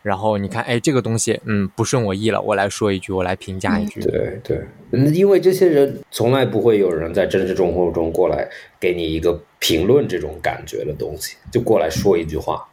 [0.01, 4.01] 然后你看，哎，这个东西，嗯，不顺我意了，我来说一句，我来评价一句。
[4.01, 4.65] 对对，
[5.13, 12.65] 因为这些人从来不会有人在真实生活中过来给你一个评论这种感觉的东西，就过来说一句话，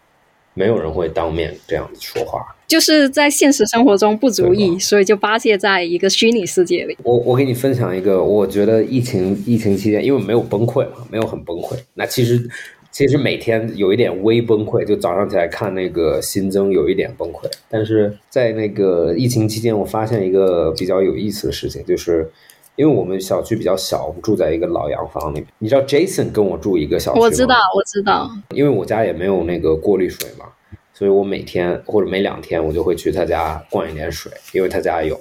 [0.56, 2.41] 没有人会当面这样子说话。
[2.65, 6.98] 就是在现实生活中不足以，所以就发泄在一个虚拟世界里。
[7.04, 11.78] 我我给你分享一个，我觉得疫情疫情期间，因为没有崩溃嘛，没有很崩溃。
[11.94, 12.50] 那其实。
[12.91, 17.41] 其实每天有一点微崩溃，就早上起来看那个新增有一点崩溃。
[17.68, 22.32] 但是在那个疫情期间，我发现一个比较有意思的事情，就是
[22.76, 25.48] 因为我们小区比较小，我们住在一个老洋房里面。
[25.60, 27.26] 你知道 Jason 跟我住一个小区吗？
[27.26, 28.30] 我知道，我知道。
[28.52, 30.46] 因为我家也没有那个过滤水嘛，
[30.94, 35.20] 所以我每天或者每两天我就会去他家灌一点水，因为他家有。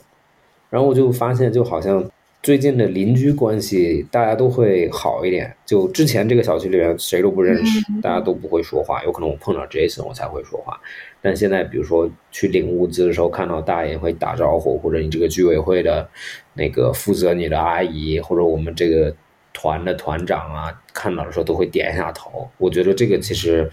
[0.71, 2.05] 然后我就发现，就好像。
[2.45, 5.57] 最近的邻居关系，大家都会好一点。
[5.65, 9.03] 就之前这个小区里面谁都不认识，大家都不会说话。
[9.05, 10.79] 有可能我碰到 Jason 我才会说话，
[11.23, 16.07] 但现在比如说去领物资的时候，看到大爷会打招呼，或者你这个居委会的
[16.53, 19.17] 那个负责你的阿姨，或者我们这个
[19.55, 22.47] 团的团长啊，看到的时候都会点一下头。
[22.59, 23.73] 我觉得这个其实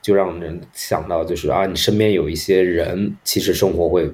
[0.00, 4.08] 就让人想到，就是啊，你身边有一些人，其实生活会。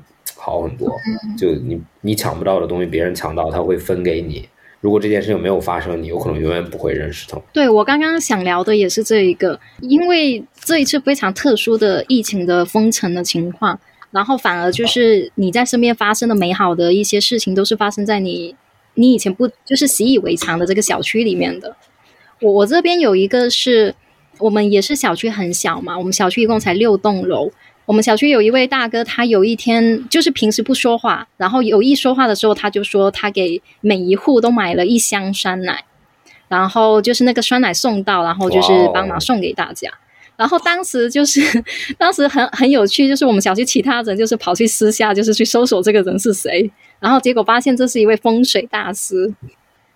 [0.46, 0.88] 好很多，
[1.36, 4.48] 就你你抢不到的东西，别人抢到，他会分给你。
[4.80, 7.36] 如果这件事情没有发生，你有可能永远不会认识他。
[7.52, 13.76] 对我刚刚想聊的也是这一个，因为这一次非常特殊的疫情的封城的情况，
[14.12, 18.54] 然后反而就是你在身边发生的美好的一些事情，都是发生在你
[18.94, 21.74] 你以前不就是习以为常的这个小区里面的。
[22.40, 23.92] 我我这边有一个是
[24.38, 27.50] 我们也是小区很小嘛，我们小区一共才六栋楼。
[27.86, 35.84] 我们小区有一位大哥，他有一天就是平时不说话，然后有意说话的时候，他就说他给每一户都买了一箱酸奶，
[36.48, 39.88] 然后就是那个酸奶送到，然后就是帮忙送给大家。
[40.36, 41.40] 然后当时就是
[41.96, 46.70] 当时很很有趣，就是我们小区其他人就是跑去私下就是去搜索这个人是谁，
[47.00, 49.32] 然后结果发现这是一位风水大师。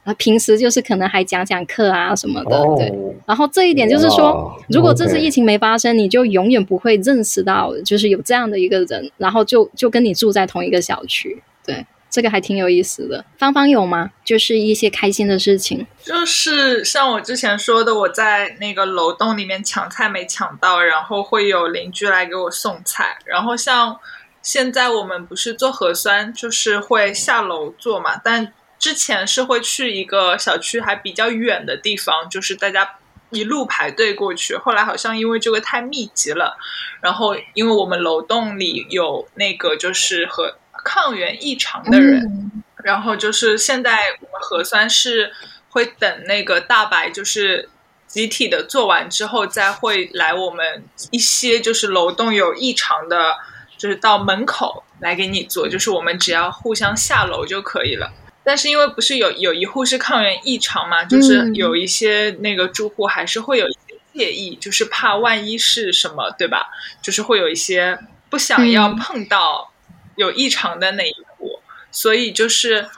[0.02, 2.90] 啊，平时就是可能还讲讲课啊什么的，对。
[3.26, 11.42] 然后这一点就是说，如果这次疫情没发生，你就永远不会认识到，就是有这样的一个人，然后就就跟你住在同一个小区。
[11.66, 13.22] 对，这个还挺有意思的。
[13.36, 14.10] 芳芳有吗？
[14.24, 23.18] 就是一些开心的事情，就是像我之前说的，我在那个楼栋里面抢菜没抢到，然后会有邻居来给我送菜。
[23.26, 23.98] 然后像
[24.40, 28.54] 现在我们不是做核酸，就是会下楼做嘛，但。
[28.80, 32.96] 之前是会去一个小区还比较远的地方，就是大家
[33.28, 34.56] 一路排队过去。
[34.56, 36.56] 后来好像因为这个太密集了，
[37.02, 42.50] 然后因为我们楼栋里有那个就是和抗原异常的人，
[42.82, 45.30] 然后就是现在我们核酸是
[45.68, 47.68] 会等那个大白就是
[48.06, 53.36] 集体的做完之后，再会来我们一些就是楼栋有异常的，
[53.76, 58.10] 就是到门口来给你做，就是我们只要互相下楼就可以了。
[58.50, 66.66] 但是因为不是有有一户是抗原异常嘛，就是有一些那个住户还是会有一些介意，就是怕万一是什么，对吧？
[67.00, 67.96] 就是会有一些
[68.28, 69.72] 不想要碰到
[70.16, 71.60] 有异常的那一户，
[71.92, 72.88] 所以就是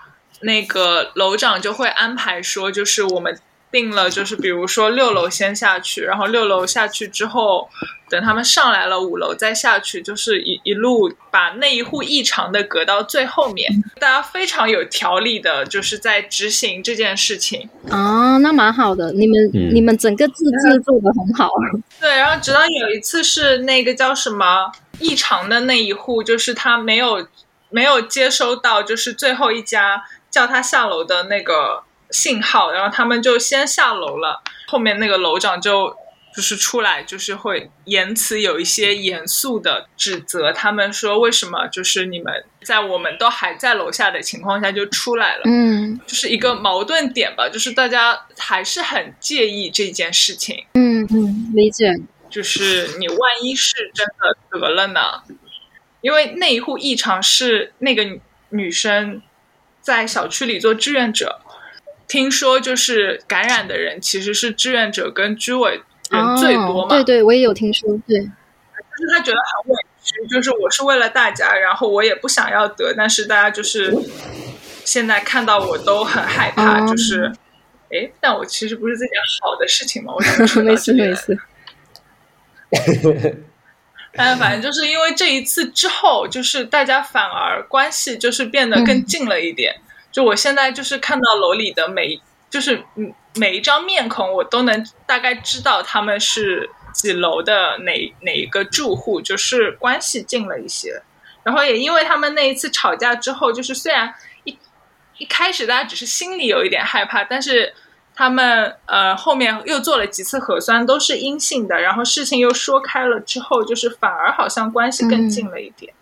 [0.41, 3.39] 那个楼长就会安排说，就是我们。
[3.73, 7.69] 定了，就是比如说六楼先下去，然后六楼下去之后，
[8.11, 13.69] 等他们上来了五楼再下去，就是一一路把那一户异常的隔到最后面。
[13.99, 17.69] 大家非常有条理的，就是在执行这件事情。
[17.89, 21.51] 啊，那蛮好的，你们你们整个自治做的很好。
[21.99, 27.27] 对，然后直到有一次是那个叫什么异常的那一户，就是他没有
[27.71, 31.85] 没有接收到，就是最后一家叫他下楼的那个。
[32.13, 34.43] 信号，然后他们就先下楼了。
[34.69, 35.97] 后面那个楼长就
[36.35, 45.43] 就是出来，就是会言辞有一些严肃的指责他们说，为什么就是你们在我们都还在楼下的情况下就出来了？
[45.45, 50.65] 嗯，就是一个矛盾点吧，就是大家还是很介意这件事情。
[50.75, 51.93] 嗯嗯，理解。
[52.31, 55.01] 就是你万一是真的得了呢？
[56.01, 59.21] 因为那一户异常是那个女生
[59.83, 61.42] 在小区里做志愿者。
[62.13, 66.89] 听说就是感染的人其实是志愿者跟居委人最多嘛？
[66.91, 67.89] 对对，我也有听说。
[68.07, 73.97] 对，就是他觉得很委屈，就是我是为了大家，然后我也不想要得，但是大家就是
[74.85, 77.33] 现在看到我都很害怕，就是，
[77.89, 80.21] 哎，但我其实不是这件好的事情嘛，我
[80.61, 81.39] 没事 没事。
[84.13, 89.75] 但反正就是因为这一次之后，就是大家反而关系就是变得更近了一点。
[90.13, 92.21] 就我现在就是看到楼里的每，
[92.51, 101.03] 就是嗯每一张面孔，我都能大概知道他们是几楼的哪哪一个住户，就是关系近了一些。
[101.43, 104.57] 然后也因为他们那一次吵架之后，就是虽然一
[105.17, 107.73] 一开始大家只是心里有一点害怕，但是
[108.15, 115.95] 他们呃后面又做了几次核酸都是阴性的，然后事情又说开了之后，就是反而好像关系更近了一点。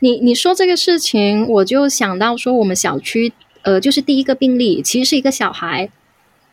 [0.00, 3.32] 你你说这个事情，我就想到说我们小区。
[3.64, 5.90] 呃，就是第一个病例其实是一个小孩，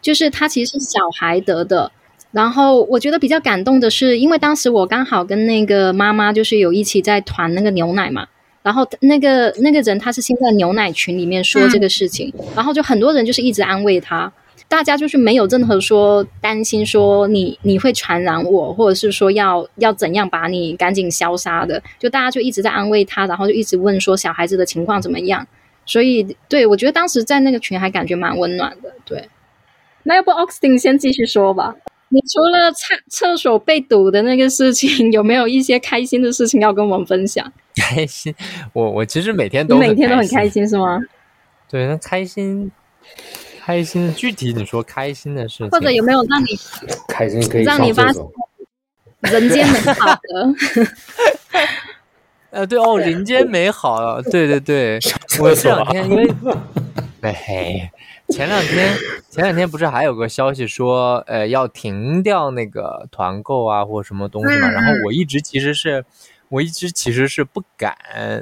[0.02, 1.92] 就是他其实是小孩得的。
[2.32, 8.26] 然后我觉得比较感动的是，因为当时我刚好跟那个妈妈就是有一起在团那个牛奶嘛，
[8.64, 14.32] 然后那个那个人他是先在牛奶群里面说这个事情，然后就很多人就是一直安慰他，
[14.70, 25.46] 大家就是没有任何说担心说你你会传染我，或者是说要要怎样把你赶紧消杀的，就大家就一直在安慰他，然后就一直问说小孩子的情况怎么样。
[25.86, 28.94] 所以，对我觉得当时在那个群还感觉蛮温暖的。
[29.04, 29.30] 对，
[30.04, 31.76] 那要不 Oxting 先继续说吧。
[32.14, 37.52] 你除了厕厕所被堵的那个事情，有没有一些开心的事情要跟我们分享？
[37.76, 38.36] 开心，
[38.74, 41.00] 我我其实每天都每天都很开心，是吗？
[41.70, 42.70] 对，那开心，
[43.62, 46.48] 开心，具体你说开心的事情，或者有没有让你
[47.08, 48.22] 开心可以让你发现
[49.22, 50.54] 人间美好的？
[52.52, 55.00] 呃，对哦，人间美好，对对对，
[55.40, 56.30] 我这两天因为，
[57.22, 57.90] 哎，
[58.28, 58.94] 前两天
[59.30, 64.70] 前两天不是还有个消息说，呃，要停掉那个团购啊，或什么东西嘛？
[64.70, 66.04] 然后我一直其实是，
[66.50, 67.96] 我一直其实是不敢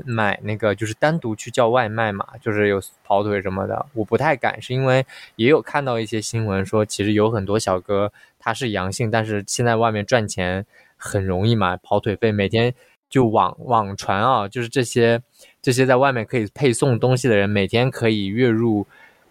[0.07, 10.65] 买那个，就是单独去叫外卖嘛，就是有跑腿什么的，我不太敢，是因为也有看到一些新闻说，其实有很多小哥他是阳性，但是现在外面赚钱
[10.97, 12.73] 很容易嘛，跑腿费每天。
[13.09, 15.19] 就网网传啊，就是这些
[15.61, 18.85] 这些在外面可以配送东西的人，每天可以月入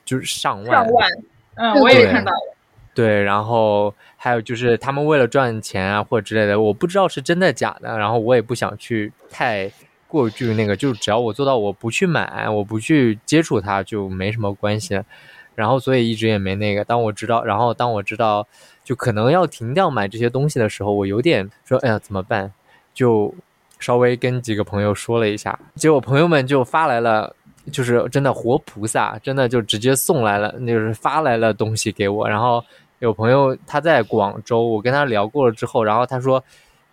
[0.04, 0.84] 就是上万。
[0.84, 1.08] 上万，
[1.54, 2.56] 嗯，我也看到了。
[2.92, 9.70] 对，然后还有就是他们为了赚钱啊或者之类的，我不知道是真的假的，然后我也不想去太
[10.08, 15.00] 过于那个，就是只要我做到我不去买，我不去接触它，就没什么关系。
[15.54, 16.84] 然后所以一直也没那个。
[16.84, 18.44] 当我知道，然后当我知道
[18.82, 22.52] 就可能要停掉买这些东西的时候，我有点说，哎呀，怎么办？
[22.92, 23.32] 就。
[23.78, 27.34] 稍微跟几个朋友说了一下，结果朋友们就发来了，
[27.70, 32.28] 就是真的活菩萨，真的就直接送来了，就是发来了东西给我。
[32.28, 32.64] 然后
[32.98, 36.42] 有朋友他在广州，我跟他聊过了之后，然后他说，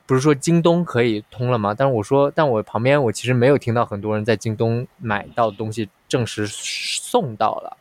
[0.05, 1.73] 不是说京东可以通了吗？
[1.75, 7.77] 但是我说，但我旁边我其实没有听到很多人在京东买到东西证实送到了。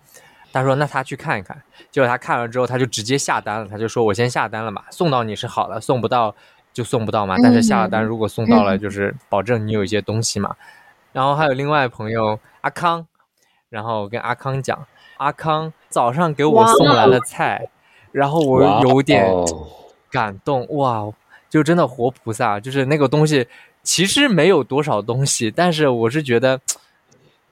[0.52, 6.34] 他说那他去看一看，结果他看了之后他就直接下单了，他就说我先下单了嘛，送到你是好了，送不到。
[6.75, 10.55] 就送不到嘛，但是下了单，如果送到了，就是保证你有一些东西嘛。
[11.12, 13.07] 然后还有另外朋友阿康，
[13.70, 17.68] 然后跟阿康讲，阿康早上给我送来了菜，
[18.12, 19.47] 然后我有点哦
[20.11, 21.11] 感动，哇，
[21.49, 23.49] 就真的活菩萨，就是那个东西
[23.83, 26.61] 其实没有多少东西，但是我是觉得。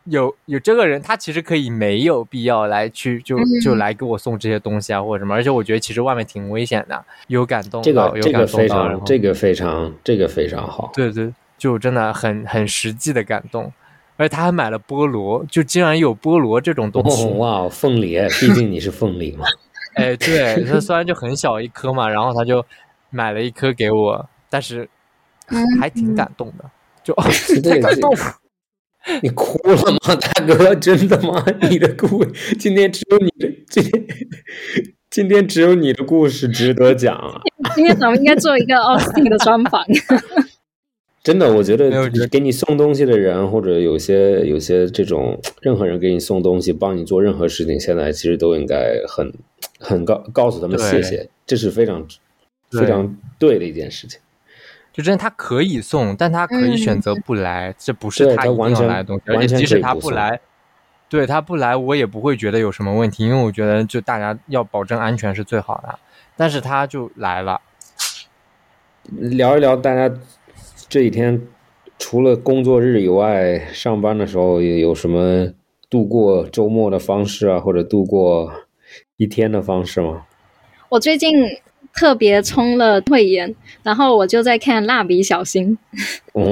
[0.04, 5.34] 有有这个人，他其实可以没有必要来去就就嗯来给我送这些东西啊，或者什么。
[5.34, 10.90] 而且我觉得其实外面挺危险的，有感动这个这个非常这个非常这个非常好。
[10.94, 13.72] 对对，就真的很很实际的感动。
[14.18, 17.24] 而且他还买了菠萝，就竟然有菠萝这种东西。
[17.24, 19.46] 哦哇，凤梨， 毕竟你是凤梨嘛。
[19.94, 22.64] 哎，对，它虽然就很小一颗嘛，然后他就
[23.10, 24.88] 买了一颗给我，但是
[25.48, 26.64] 嗯还挺感动的，
[27.02, 27.14] 就
[27.62, 28.36] 对太感动了。
[29.22, 30.74] 你哭了吗，大哥？
[30.80, 31.44] 真的吗？
[31.70, 32.24] 你的故
[32.58, 34.06] 今天只有你的今天
[35.10, 37.40] 今天只有你的故事值得讲啊！
[37.74, 39.84] 今天咱们应该做一个 Austin 的专访。
[41.22, 49.32] 真的，我觉得给你送东西的人，或者有些有些这种任何人给你送东西，帮你做任何事情，现在其实都应该很
[49.78, 52.04] 很告告诉他们谢谢，这是非常
[52.70, 54.18] 非常对的一件事情。
[54.92, 59.22] 就真的他可以送，但他可以选择不来，这不是他一定他完全要来的东西。
[59.26, 60.38] 而完全且即使他不来，
[61.08, 65.98] 对他不来，我也不会觉得有什么问题，因为我觉得就大家要保证安全是最好的。
[66.36, 67.60] 但是他就来了，
[69.10, 70.14] 聊一聊大家
[70.88, 71.40] 这几天
[71.98, 75.48] 除了工作日以外，上班的时候有有什么
[75.88, 78.52] 度过周末的方式啊，或者度过
[79.16, 80.26] 一天的方式吗？
[80.88, 81.32] 我最近
[81.94, 85.76] 特别充了会员，然后我就在看《蜡笔小新》。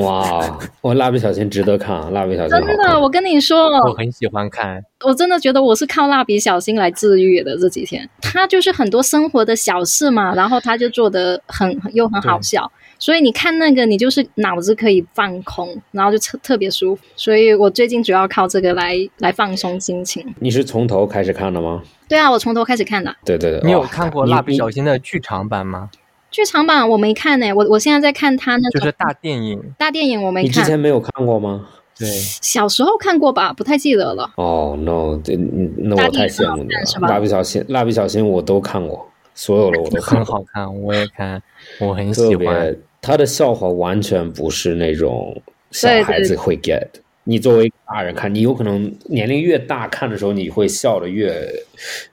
[0.02, 4.82] 哇，我蜡笔小新值得看啊，蜡笔小新真的，我跟你说，我很喜欢看。
[5.04, 7.56] 我真的觉得我是靠蜡笔小新来治愈的。
[7.56, 17.02] 这几天，他就是很多生活的小事嘛，然后他就做的很又很好笑，所以你看那个，你就是脑子可以放空，然后就特特别舒服。
[17.16, 20.34] 所以我最近主要靠这个来来放松心情。
[20.38, 21.82] 你是从头开始看的吗？
[22.10, 23.14] 对啊，我从头开始看的。
[23.24, 25.88] 对对对，你有看过蜡笔小新的剧场版吗？
[26.30, 29.62] 剧场版我没看呢、我我现在在看他那个就是大电影。
[29.78, 30.60] 大电影，我没你之。
[30.64, 31.68] 前没有看过吗？
[31.96, 34.28] 对，小时候看过吧，不太记得了。
[34.36, 37.08] 哦、no，这嗯那我太羡慕你了。
[37.08, 41.40] 蜡笔小新，蜡笔小新我都看过，所有的我都 看过，很好看，我也看，
[41.78, 42.76] 我很喜欢。
[43.02, 45.40] 他的笑话完全不是那种
[45.70, 47.00] 小对对孩子会 get 的。
[47.24, 51.48] 你作为大人看，你有可能年龄越大看的时候，你会笑的越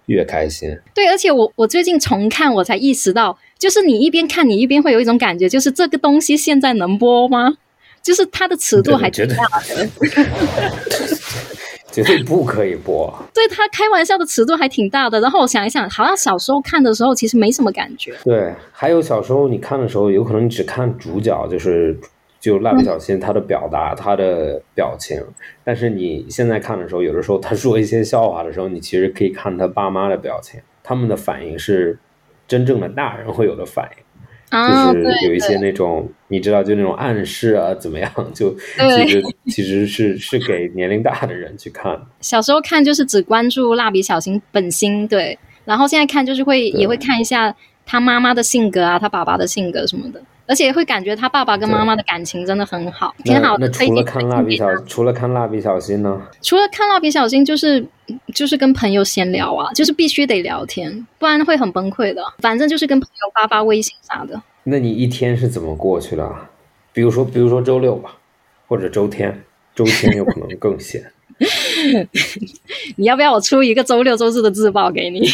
[0.08, 0.78] 越开心。
[0.93, 7.58] 对，而且我我最近重看，我才意识到，就是你一边看，你一边会有一种感觉，就是这个东西现在能播吗？
[8.03, 9.89] 就是它的尺度还绝对挺大的，
[11.91, 13.14] 绝对不可以播。
[13.34, 15.20] 对他开玩笑的尺度还挺大的。
[15.20, 18.14] 然后我想一想，好像小时候看的时候其实没什么感觉。
[18.24, 21.97] 对，还有小时候你看的时候，有可能你只看主角，就是
[22.39, 25.21] 就蜡笔小新他的表达、他的表情，
[25.63, 31.97] 但是你现在看的时候，有的时候他说一些笑话的时候，你其实可以看他爸妈的表情，他们的反应是
[32.47, 34.03] 真正的大人会有的反应。
[34.49, 38.09] 啊，就是有一些那种你知道，就那种暗示啊，怎么样？
[38.33, 41.99] 就其实其实是是给年龄大的人去看。
[42.21, 47.53] 小时候看就是只关注蜡笔小新本心，对，然后现在看就是会也会看一下
[47.85, 53.67] 他妈妈的性格啊，他爸爸的性格什么的，而且会感觉他爸爸跟妈妈的感情真的很好，挺好的。
[53.67, 56.21] 那除了看蜡笔小，除了看蜡笔小新呢？
[56.41, 57.85] 除了看蜡笔小新，就是
[58.33, 62.23] 就是跟朋友闲聊啊，就是必须得聊天，不然会很崩溃的。
[62.39, 64.41] 反正就是跟朋友发发微信啥的。
[64.63, 66.49] 那你一天是怎么过去的啊？
[66.93, 68.15] 比如说，比如说周六吧，
[68.67, 69.43] 或者周天，
[69.75, 71.03] 周天有可能更闲。
[72.95, 75.29] 你要不要我出一个周六周日的自曝给你？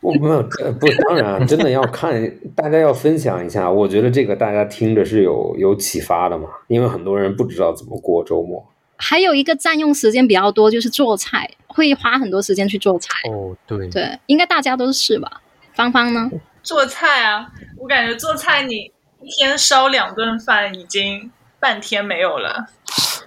[0.00, 3.70] 我没有，呃不，当然真的要看，大家要分享一下。
[3.70, 8.64] 我觉得这个大家听着是有有启发的嘛，因为很多人不知道怎么过周末。
[8.98, 13.10] 还有一个占用时间比较多，就是做菜，会花很多时间去做菜。
[13.30, 15.40] 哦，对，对，应该大家都是吧？
[15.74, 16.30] 芳芳呢？
[16.62, 18.90] 做菜啊，我感觉做菜你
[19.20, 21.30] 一天烧两顿饭已经
[21.60, 22.66] 半天没有了。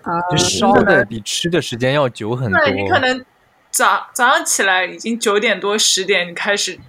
[0.01, 2.59] 啊，就烧的比吃的时间要久很多。
[2.61, 3.25] 对你可能
[3.71, 6.79] 早早上起来已经九点多十点，你开始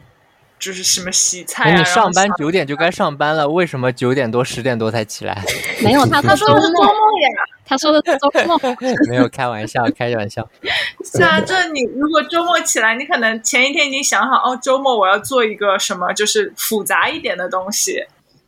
[0.58, 5.42] 就是什么洗菜啊，哎，你上班九点就该上班了，为什么九点多十点多才起来？
[5.84, 7.44] 没有他，他说的是周末，呀。
[7.64, 8.58] 他说的是周末。
[9.08, 10.46] 没有开玩笑，开玩笑。
[11.04, 18.04] 是啊，这你如果周末起来，你可能前一天已经想好，哦，周末我要做一个什么，就是复杂一点的东西，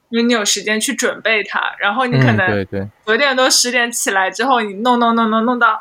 [0.09, 1.61] 因为你有时间去准备它。
[1.79, 5.81] 然后你可嗯，能对对，九点多十点起来之后，你弄弄弄弄弄到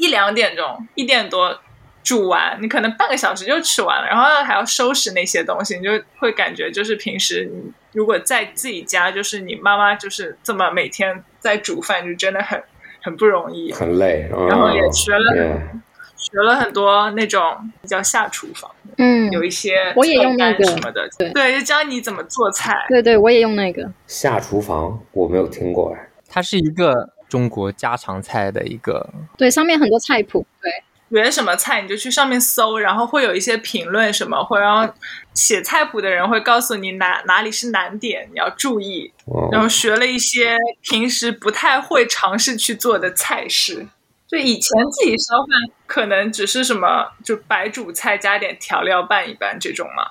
[0.00, 1.60] 一两点钟，一点多
[2.02, 12.62] 煮完，你可能半个小时就吃完了，然后还要收拾那些东西，你就会感觉就是平时你如果在自己家，就是你妈妈就是这么每天在煮饭，就真的很
[13.02, 13.72] 很不容易。
[13.72, 15.82] 很累，然后也学了嗯
[16.16, 17.42] 学了很多那种
[17.80, 22.84] 比较下厨房，嗯，有一些我也用那个什么的，对对，就教你怎么做菜。
[22.88, 23.90] 对对，我也用那个。
[24.06, 29.08] 下厨房我没有听过哎，它是一个中国家常菜的一个，
[29.38, 30.44] 对，上面很多菜谱。
[30.60, 30.70] 对，
[31.08, 34.92] 学什么菜你就去上面搜，然后会有一些评论什么，会让
[35.32, 39.12] 写菜谱的人会告诉你哪哪里是难点，你要注意。
[39.50, 43.86] 然哦后学了一些平时不太会尝试去做的菜式。
[44.28, 45.48] 就以前自己烧饭
[45.86, 50.06] 可能只是什么就白煮菜加点调料拌一拌这种嘛。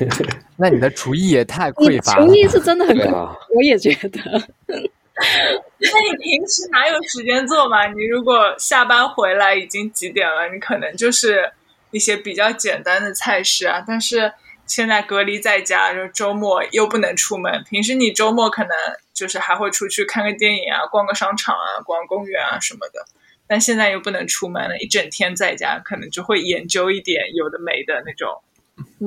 [0.56, 2.34] 那你的厨艺也太你匮乏了厨。
[2.34, 4.20] 艺是真的很匮，对啊，我也觉得。
[5.78, 7.86] 那你平时哪有时间做嘛？
[7.86, 11.52] 你如果下班回来已经几点了，你可能就是
[11.90, 13.84] 一些比较简单的菜式啊。
[13.86, 14.32] 但是
[14.66, 18.70] 现在隔离在家，就周末又不能出门，平时你周末可能
[19.12, 23.04] 就是还会出去看个电影啊、逛个商场啊、逛公园啊什么的。
[23.46, 28.42] 但现在又不能出门了，一整天在家，可能就会研究一点有的没的那种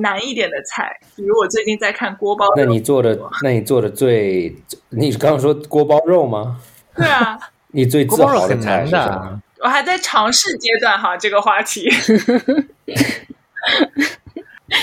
[0.00, 0.98] 难一点的菜。
[1.16, 4.54] 比如我最近在看锅包肉，那你做的，那你做的最，
[4.90, 6.60] 你刚刚说锅包肉吗？
[6.94, 7.38] 对啊，
[7.72, 11.88] 你最自豪的是什么？，我还在尝试阶段哈，这个话题。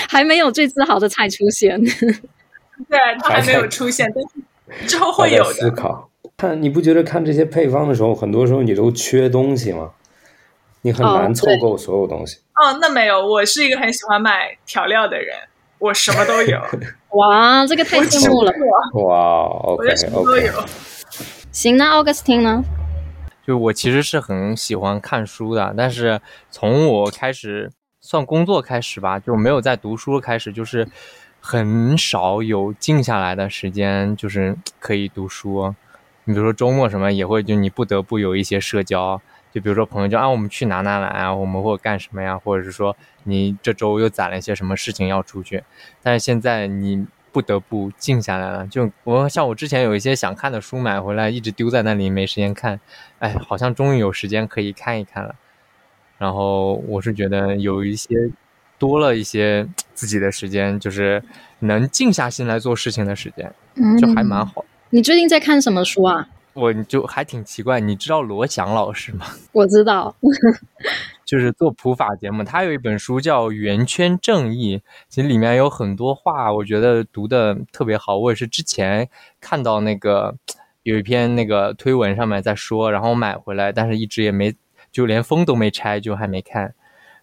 [0.08, 1.80] 还没有最自豪的菜出现。
[2.88, 5.70] 对，它还没有出现，但是之后会有的思。
[5.70, 6.10] 考。
[6.36, 9.92] 看你不觉得看这些配方的时候，很多时候你都缺东西吗？
[10.82, 12.38] 你很哦难凑够所有东西。
[12.54, 15.36] 哦，那没有，我是一个很喜欢买调料的人，
[15.78, 16.60] 我什么都有，
[17.18, 18.52] 哇，这个太羡慕了。
[18.94, 20.52] 哇，OK 我什么都 OK，有。
[21.52, 22.62] 行，那 Augustine 呢？
[23.46, 26.20] 就我其实是很喜欢看书的，但是
[26.50, 27.70] 从我开始
[28.00, 30.88] 算工作开始吧，就没有在读书开始，就是
[31.40, 35.74] 很少有静下来的时间，就是可以读书。
[36.24, 39.20] 你比如说周末什么也会，就你不得不有一些社交，
[39.56, 42.94] 就比如说朋友就啊我们去哪哪哪啊，我们或者干什么呀，或者是说
[43.24, 45.64] 你这周又攒了一些什么事情要出去，
[46.02, 48.66] 但是现在你不得不静下来了。
[48.66, 52.78] 就我像我之前有一些想看的书买回来，一直丢在那里没时间看，
[53.18, 55.34] 哎，好像终于有时间可以看一看了。
[56.18, 58.30] 然后我是觉得有一些
[58.78, 61.22] 多了一些自己的时间，就是
[61.60, 64.46] 能静下心来做事情的时间，嗯，就还蛮。
[64.46, 64.66] 好。
[64.90, 66.28] 你最近在看什么书啊？
[66.56, 69.26] 我就还挺奇怪，你知道罗翔老师吗？
[69.52, 70.14] 我知道，
[71.24, 74.78] 就是做普法节目，他有一本书叫《圆圈正义》，
[75.08, 78.16] 其实里面有很多话，我觉得读的特别好。
[78.16, 79.08] 我也是之前
[79.40, 80.34] 看到那个
[80.82, 84.54] 有一篇那个推文上面在说，然后买回来，但是一直也没，
[84.90, 86.74] 就连封都没拆，就还没看。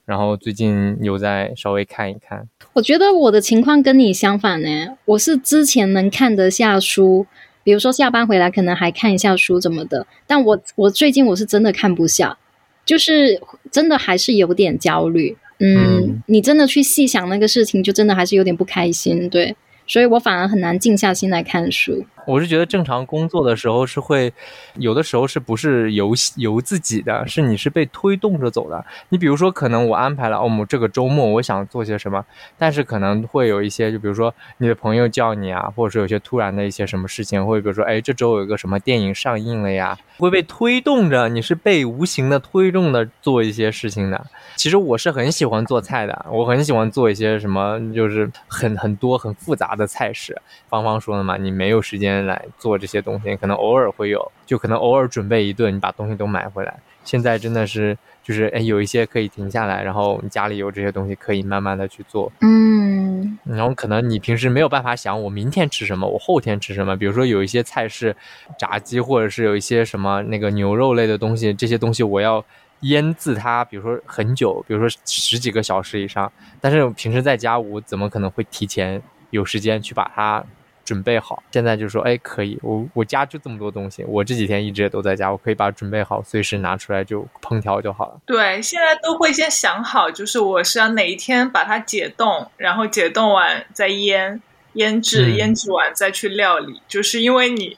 [0.06, 4.98] 然后最近有在稍微看一看，我觉得我的情况跟你相反呢。
[5.06, 7.26] 我是之前能看得下书，
[7.64, 12.38] 比如说下班回来可能还看一下书怎么的，但我我最近我是真的看不下，
[12.86, 13.42] 就是
[13.72, 15.38] 真的还是有点焦虑。
[15.60, 19.30] 嗯，嗯你真的去细想那个事情，就真的还是有点不开心。
[19.30, 19.56] 对，
[19.88, 22.06] 所以我反而很难静下心来看书。
[22.26, 24.32] 我是觉得正常工作的时候是会，
[24.76, 28.86] 有的时候是不是由由自己的，是你是被推动着走的。
[29.10, 32.24] 你比如说，可能我安排了，哦，我这个周末我想做些什么，
[32.58, 44.26] 但是可能会有一些，就比如说你的朋友叫你啊，或者说有些突然的一些什么事情，或者比如说，哎，这周有一个什么电影上映了呀，会被推动着，你是被无形的推动的做一些事情的。
[44.56, 50.40] 其实我是很喜欢做菜的，我很喜欢做一些什么，就是很很多很复杂的菜式。
[50.70, 56.80] 芳芳说的嘛，你没有时间来做这些东西，可能偶尔会有，就可能偶尔准备一顿，你把东西都买回来。
[57.04, 62.32] 现在真的是就是哎，有一些可以停下来，然后你家里有这些东西可以慢慢的去做。
[62.42, 66.96] 嗯然后可能你平时没有办法想我明天吃什么，我后天吃什么。
[66.96, 68.16] 比如说有一些菜是
[68.58, 72.44] 炸鸡，或者是有一些什么那个牛肉类的东西，这些东西我要
[72.82, 76.32] 腌制它，比如说很久，比如说十几个小时以上。
[76.62, 79.02] 但是平时在家，我怎么可能会提前
[79.32, 80.44] 有时间去把它
[80.86, 81.42] 准备好？
[81.52, 88.22] 现在就说，哎，可以，我我家就这么多东西，我这几天一直也都在家，我可以把它准备好，随时拿出来就烹调就好了。
[88.26, 94.42] 对，现在都会先想好，就是我是要哪一天把它解冻，然后解冻完再腌、
[94.74, 96.82] 腌制，嗯腌制完再去料理。
[96.88, 97.78] 就是因为你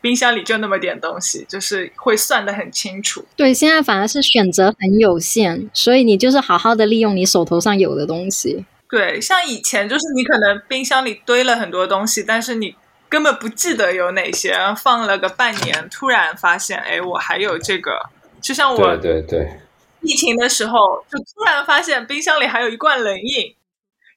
[0.00, 3.24] 冰箱里就那么点东西，就是会算得很清楚。
[3.36, 8.64] 对，现在反而是选择很有限，所以你就是好好的利用你手头上有的东西。
[8.88, 12.74] 对，像以前就是你可能冰箱里堆了很多东西，但是你
[13.08, 17.92] 根本不记得有哪些，然后放了个半年，突然发现，哎，我还有这个。
[18.40, 19.60] 就像我对对对，
[20.02, 20.78] 疫情的时候，
[21.10, 23.54] 就突然发现冰箱里还有一罐冷饮，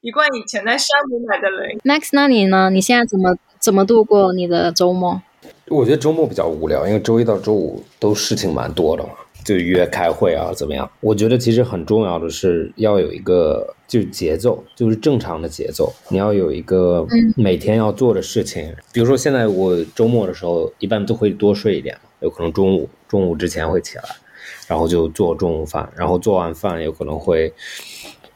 [0.02, 1.80] 一罐以前在山姆买的冷饮。
[1.84, 2.70] Max，那你呢？
[2.70, 5.22] 你现在怎么怎么度过你的周末？
[5.68, 9.10] 我觉得周末比较无聊，因为周一到周五都事情蛮多的嘛。
[9.44, 10.90] 就约开会啊，怎么样？
[11.00, 15.92] 我觉得其实很重要的是要有一个就是节奏，就是正常的节奏。
[16.10, 24.04] 你要有一个每天要做的事情，比如说现在我周末的时候一般都会多睡一点，有可能中午中午之前会起来，
[24.68, 27.52] 然后就做中午饭，然后做完饭有可能会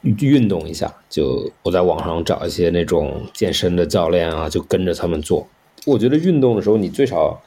[0.02, 5.48] 运动一下，就我在网上找一些那种健身的教练啊，就跟着他们做。
[5.86, 7.40] 我觉得运动的时候你最少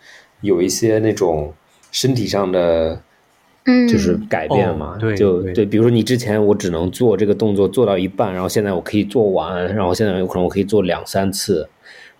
[0.42, 1.52] 有一些那种
[1.90, 3.00] 身体上的。
[3.66, 11.68] 嗯，就是改变嘛，对就对比如说你之前我只能做这个动作做到一半，然后现在我可以做完，然后现在有可能我可以做两三次。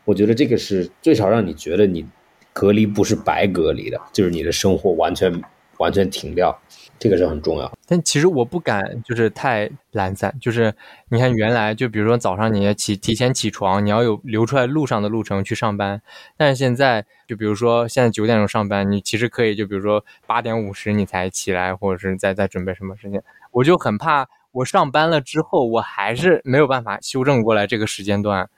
[0.05, 2.05] 我觉得这个是最少让你觉得你
[2.53, 5.43] 隔离不是白隔离的，就是你的生活完全
[5.79, 6.57] 完全停掉，
[6.99, 7.71] 这个是很重要。
[7.87, 10.35] 但其实我不敢，就是太懒散。
[10.41, 10.75] 就是
[11.09, 16.01] 你看，原来就比如说早上你要起提前起床，你要有留出来路上的路程去上班。
[16.37, 23.21] 但是现在，就比如说现在九点钟上班，你其实可以就比如说八点五十你才起来，或者是在在准备什么事情。
[23.53, 28.49] 我就很怕我上班了之后，我还是没有办法修正过来这个时间段，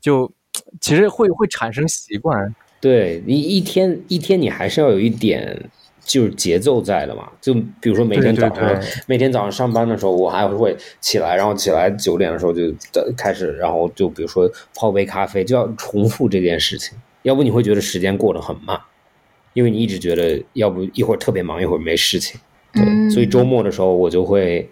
[0.00, 0.32] 就
[0.80, 2.54] 其实会会产生习惯。
[2.78, 5.68] 对你一天一天，你还是要有一点
[6.06, 7.28] 就是节奏在的嘛。
[7.40, 12.72] 就比如说每天对对早上，对每天早上上班的时候，我还会起来，然后起来九点的时候就
[13.16, 18.78] 开始，然后就比如说泡杯咖啡，就要重复这件事情，要不你会觉得时间过得很慢，
[19.52, 22.40] 因为你一直觉得要不一会儿特别忙，一会儿没事情。
[22.72, 24.70] 对，嗯所以周末的时候我就会，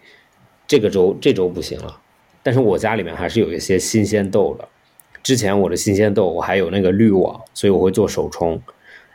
[0.67, 2.01] 这个周这周不行了，
[2.43, 4.69] 但是我家里面还是有一些新鲜豆的。
[5.23, 8.61] 之前我的新鲜豆我还有那个滤网，所以我会做手冲。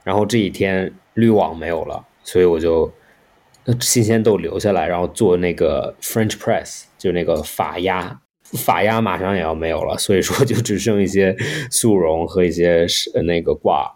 [0.03, 2.91] 然后这几天滤网没有了，所以我就
[3.79, 8.21] 新鲜豆留下来，然后做那个 French press，就那个法压。
[8.43, 11.35] 法压马上也要没有了，所以说就只剩一些
[11.69, 13.91] 速溶和一些是那个挂耳。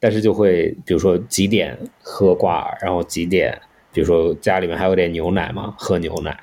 [0.00, 3.56] 但是就会比如说几点喝挂耳，然后几点，
[3.92, 6.36] 比如说家里面还有点牛奶嘛，喝牛奶。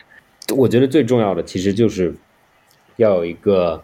[0.56, 2.16] 我觉得最重要的其实就是
[2.96, 3.84] 要有一个，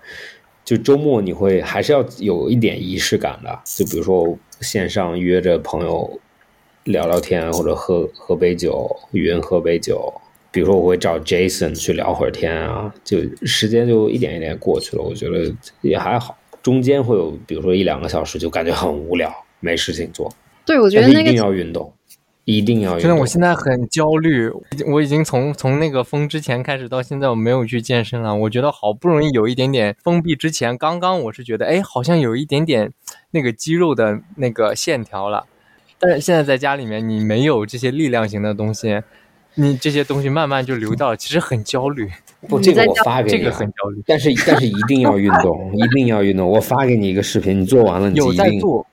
[0.64, 6.20] 就周末你会还是要有一点仪式感的，就比如说线上约着朋友
[6.86, 10.14] 聊聊天，或者喝喝杯酒，云喝杯酒。
[10.54, 16.38] 比如说我会找 Jason 去聊会儿天啊，就时间就一点一点过去了，我觉得也还好。
[16.62, 20.30] 中间会有比如说一两个小时就感觉很无聊，没事情做。
[20.66, 21.94] 对，我觉得一定要运动，
[22.44, 23.02] 一定要运动。
[23.02, 24.52] 真的，我现在很焦虑，
[24.88, 28.36] 我已经从从那个封之前开始到现在，我没有去健身了。
[28.36, 32.92] 我觉得好不容易有一点点封闭之前，刚刚我是觉得，哎，好像有一点点
[33.32, 35.46] 那个肌肉的那个线条了。
[36.02, 39.02] 但是现在在家里面，你没有这些力量型的东西，
[39.56, 42.10] 你这些东西慢慢就流到了，其实很焦虑，
[42.49, 44.02] 不，这个我发给你啊，这个很焦虑。
[44.08, 46.47] 但是但是一定要运动，一定要运动。
[46.47, 48.88] 我发给你一个视频，你做完了你有一定在做，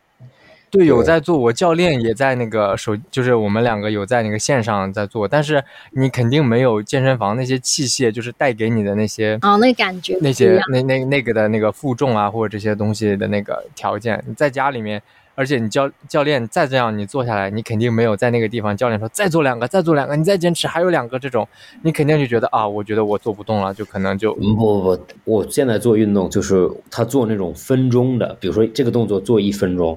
[0.71, 1.39] 对，有在做。
[1.39, 15.01] 我教练也在那个手，就是我们两个有在那个线上在做，但是你肯定没有健身房那些器械，就是带给你的那些哦，那感觉那些那那那个的那个负重啊，或者这些东西的那个条件，你在家里面，
[15.39, 21.47] 而且你教教练再这样你坐下来，你肯定没有在那个地方教练说再做两个，再做两个，你再坚持还有两个这种，
[21.83, 29.97] 你肯定就觉得啊，我觉得我做不动了，就可能就嗯不不不，我现在做运动就是他做那种分钟的，比如说这个动作做一分钟，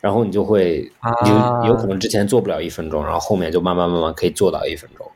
[0.00, 1.12] 然后你就会啊
[1.62, 5.06] 有有可能之前做不了一分钟，然后后面就慢慢慢慢可以做到一分钟。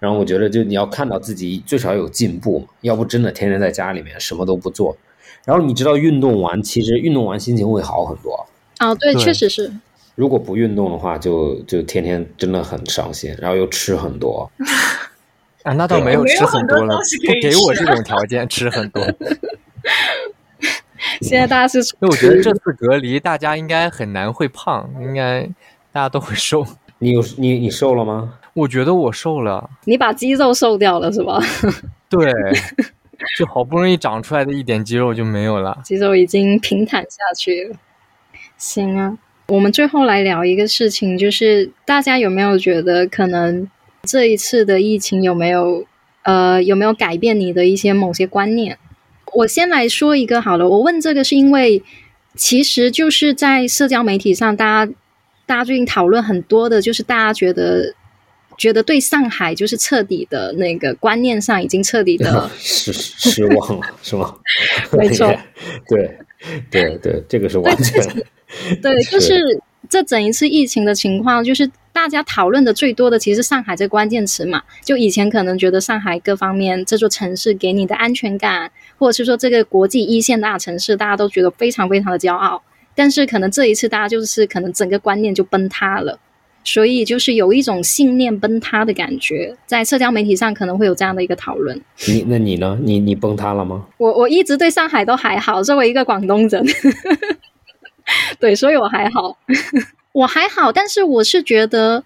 [0.00, 4.96] 然后我觉得就你要看到自己最少有进步嘛，要不真的天天在家里面什么都不做。
[5.44, 8.48] 然后你知道运动完，其实运动完心情会好很多。
[8.82, 9.72] 哦，对，对确实是。
[10.14, 14.50] 如果不运动的话，就就天天真的很伤心，然后又吃很多。
[15.62, 19.02] 啊，那倒没有吃很多了，多不给我这种条件吃很多。
[21.20, 25.42] 现在大家是 因为我觉得这次隔离，大家应该很难会胖，应该
[25.92, 26.66] 大家都会瘦。
[26.98, 28.34] 你有你你瘦了吗？
[28.54, 31.40] 我觉得我瘦了，你把肌肉瘦掉了是吧？
[32.10, 32.30] 对，
[33.38, 35.78] 就好不容易长出来的一点肌肉就没有了。
[35.82, 37.76] 肌肉已经平坦下去了。
[38.62, 43.68] 行啊，我们最后来聊一个事情，就是大家有没有觉得可能
[44.04, 45.84] 这一次的疫情有没有
[46.22, 48.78] 呃有没有改变你的一些某些观念？
[49.34, 51.82] 我先来说一个好了，我问这个是因为
[52.36, 54.92] 其实就是在社交媒体上，大家
[55.44, 57.94] 大家最近讨论很多的，就是大家觉得。
[58.58, 64.36] 觉得对上海就是彻底的那个观念上已经彻底的 失失望了是吗？
[64.92, 65.34] 没错，
[65.88, 66.18] 对
[66.70, 68.02] 对对，这个是完全
[68.82, 74.62] 对， 就是这整一次疫情的情况，就是大家讨论的最多的其实上海这关键词嘛。
[74.84, 82.62] 就以前可能觉得上海各方面这座城市给你的安全感，或者是说这个国际一线大城市，大家都觉得非常非常的骄傲。
[82.94, 86.18] 但是可能这一次大家就是可能整个观念就崩塌了。
[86.64, 91.80] 所以就是有一种信念崩塌的感觉，在社交媒体上可能会有这样的一个讨论。
[92.06, 92.78] 你那你呢？
[92.82, 93.86] 你你崩塌了吗？
[93.98, 96.64] 我我一直对上海都还好，作为一个广东人，
[98.38, 99.36] 对，所以我还好，
[100.12, 102.04] 我还好，但是我是觉得，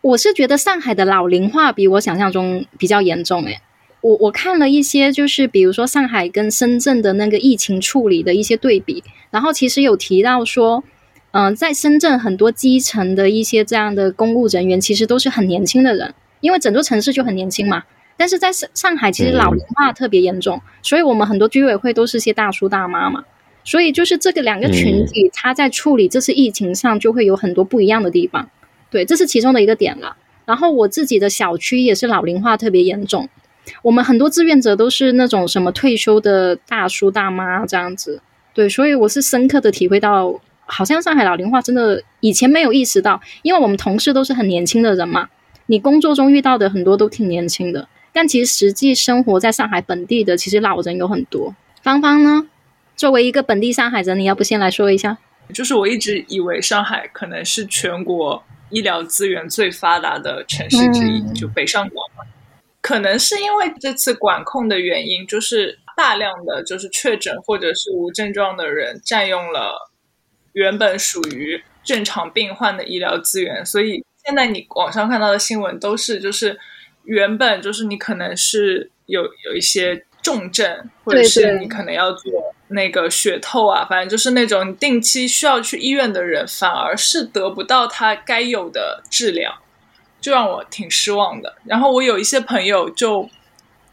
[0.00, 3.44] 我是觉得上海的老龄化比我想象中比较严重。
[3.44, 3.60] 诶，
[4.00, 10.84] 我我看了一些，就是比如说上海跟深圳的那个疫情处理的一些对比，然后其实有提到说，
[11.32, 17.84] 嗯，在深圳很多基层的一些这样的公务人员其实都是很年轻的人，因为整座城市就很年轻嘛。
[18.16, 23.24] 但是在上上海，其实老龄化特别严重，所以我们很多居委会都是些大叔大妈嘛。
[23.64, 28.48] 所以就是这个两个群体，他在处理这次疫情上就会有很多不一样的地方。
[28.90, 30.16] 对，这是其中的一个点了。
[30.46, 33.28] 然后我自己的小区也是老龄化特别严重，
[33.82, 38.22] 我们很多志愿者都是那种什么退休的大叔大妈这样子。
[38.54, 45.28] 对，所以我是深刻的体会到，好像上海老龄化真的以前没有意识到，因为我们同事都是很年轻的人嘛，
[45.66, 47.88] 你工作中遇到的很多都挺年轻的。
[48.12, 51.54] 但其实实际生活在上海本地的，其实老人有很多。
[51.82, 52.48] 芳芳呢，
[52.96, 55.18] 作为一个本地上海人，你要不先来说一下？
[55.54, 62.24] 就是我一直以为上海可能是全国医疗资源最发达的城市之一，就北上广嘛。
[62.80, 69.90] 可能是因为这次管控的原因，就是大量的就是确诊或者是无症状的人占用了
[70.58, 76.58] 原本属于正常病患的医疗资源，所以现在你网上看到的新闻都是就是。
[77.04, 82.30] 原本就是你可能是有有一些重症，或者是你可能要做
[82.66, 89.58] 那个血透啊，反正就是那种定期需要去医院的人，反而是得不到他该有的治疗，
[90.20, 91.56] 就让我挺失望的。
[91.64, 93.30] 然后我有一些朋友，就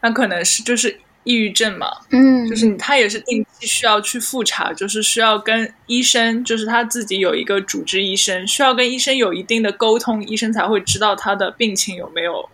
[0.01, 12.49] 他可能是就是抑郁症嘛，嗯，就是他也是定期需要去复查，就是需要跟医生，就是他自己有一个主治医生，需要跟医生有一定的沟通，医生才会知道他的病情有没有。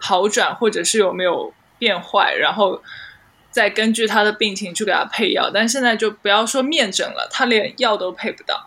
[0.00, 2.80] 好转，或者是有没有变坏，然后
[3.50, 5.50] 再根据他的病情去给他配药。
[5.52, 8.64] 但现在就不要说面诊了，他连药都配不到。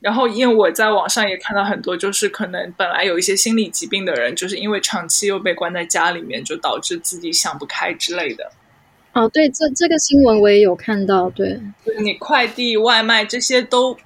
[0.00, 8.50] 然后，因为我在网上也看到很多，就是可能本来有一些心理疾病的人，就是因为长期又被关在家里面，就导致自己想不开之类的。
[9.12, 11.28] 哦，对，这这个新闻我也有看到。
[11.30, 11.60] 对，
[12.00, 13.96] 你快递、外卖这些都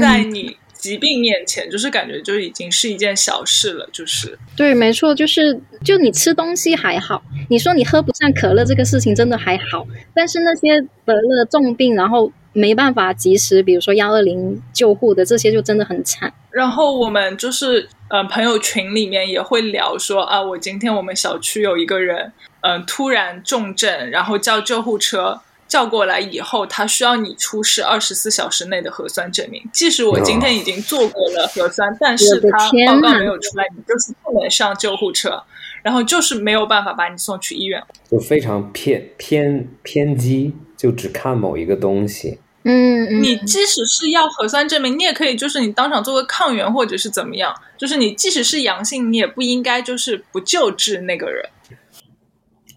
[0.00, 0.56] 在你。
[0.82, 16.34] 疾病面前，就是感觉就已经是一件小事了，就是对，没错，就是就你吃东西还好，你说你喝不上可乐这个事情真的还好，但是那些得了重病，然后没办法及时，比如说幺二零救护的这些，就真的很惨。
[16.50, 25.40] 然后我们就是嗯，朋友群里面也会聊说啊，我今天我们小区有一个人嗯突然重症，然后叫救护车。
[25.66, 29.62] 叫过来以后，他需要你出示二十四小时内的核酸证明。
[29.72, 35.42] 即使我今天已经做过了核酸，但是他报告没有出来，你就是不能上救护车，
[35.82, 37.82] 然后就是没有办法把你送去医院。
[38.10, 42.38] 就非常偏偏偏激，就只看某一个东西。
[42.64, 51.48] 嗯，你即使是要核酸证明，你也可以就是你当场做个抗原或者是怎么样，就是你即使是阳性，你也不应该就是不救治那个人。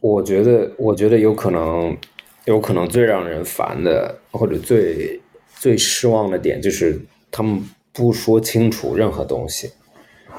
[0.02, 1.98] 我觉得，我觉得有可能。
[2.46, 5.20] 有可能最让人烦的，或者最
[5.56, 7.60] 最失望的点，就是他们
[7.92, 9.72] 不说清楚任何东西。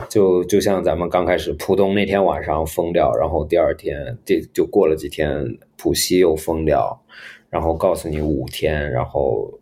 [0.09, 7.03] 就就像咱们刚开始浦东那天晚上封掉，然后第二天这就过了几天，浦西又封掉，
[7.51, 9.53] 然后告诉你五天，然后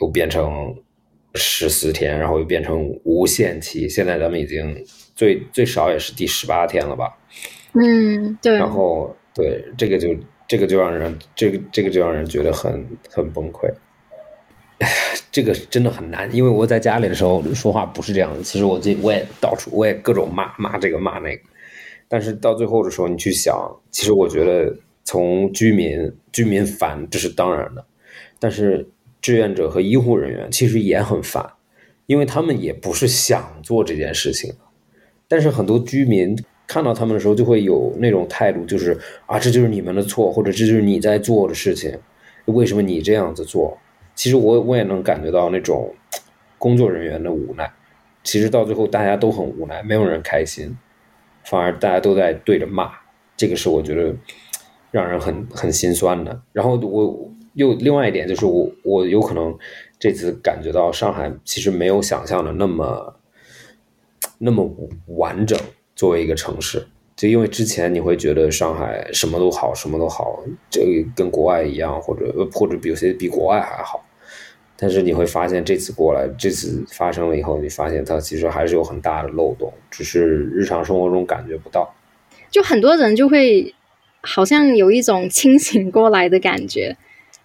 [0.00, 0.74] 又变成
[1.34, 3.88] 十四天，然后又变成无限期。
[3.88, 4.84] 现在咱们已经
[5.14, 7.16] 最最少也是第十八天了吧？
[7.74, 8.54] 嗯，对。
[8.54, 10.08] 然后对这个就。
[10.50, 13.70] 这个就让人，这个这个就让人觉得很很崩溃。
[15.30, 18.42] 这个真的很难，因为我在家里的时候说话不是这样的。
[18.42, 21.42] 其实我这我也到处我也各种骂骂这个骂那个，
[22.08, 23.54] 但是到最后的时候，你去想，
[23.90, 24.74] 其实我觉得
[25.08, 27.82] 从居民居民烦这是当然的，
[28.38, 28.86] 但是
[29.22, 31.42] 志愿者和医护人员其实也很烦，
[32.04, 34.52] 因为他们也不是想做这件事情，
[35.26, 36.36] 但是很多居民。
[36.66, 38.94] 看到他们的时候，就会有那种态度，就是
[39.24, 41.98] 啊，这就是你们的错，或者这就是你在做的事情，
[42.44, 43.78] 为什么你这样子做？
[44.14, 45.90] 其实我我也能感觉到那种
[46.58, 47.72] 工作人员的无奈。
[48.22, 50.76] 其实到最后，大家都很无奈，没有人开心，
[51.44, 52.92] 反而大家都在对着骂。
[53.34, 54.14] 这个是我觉得
[54.90, 56.40] 让人很很心酸的。
[56.52, 59.56] 然后我又另外一点就是，我我有可能
[59.98, 63.14] 这次感觉到上海其实没有想象的那么
[64.38, 64.70] 那么
[65.06, 65.58] 完整。
[65.96, 66.86] 作为一个城市，
[67.16, 74.06] 就因为之前你会觉得上海什么都好，什么都好，这跟国外一样，或者或者有些比国外还好。
[74.76, 81.92] 但是你会发现，这次过来，这次发生了以后，你发现它其实还是有很大的漏洞，只是日常生活中感觉不到。
[82.48, 83.74] 就很多人就会
[84.22, 86.96] 好像有一种清醒过来的感觉，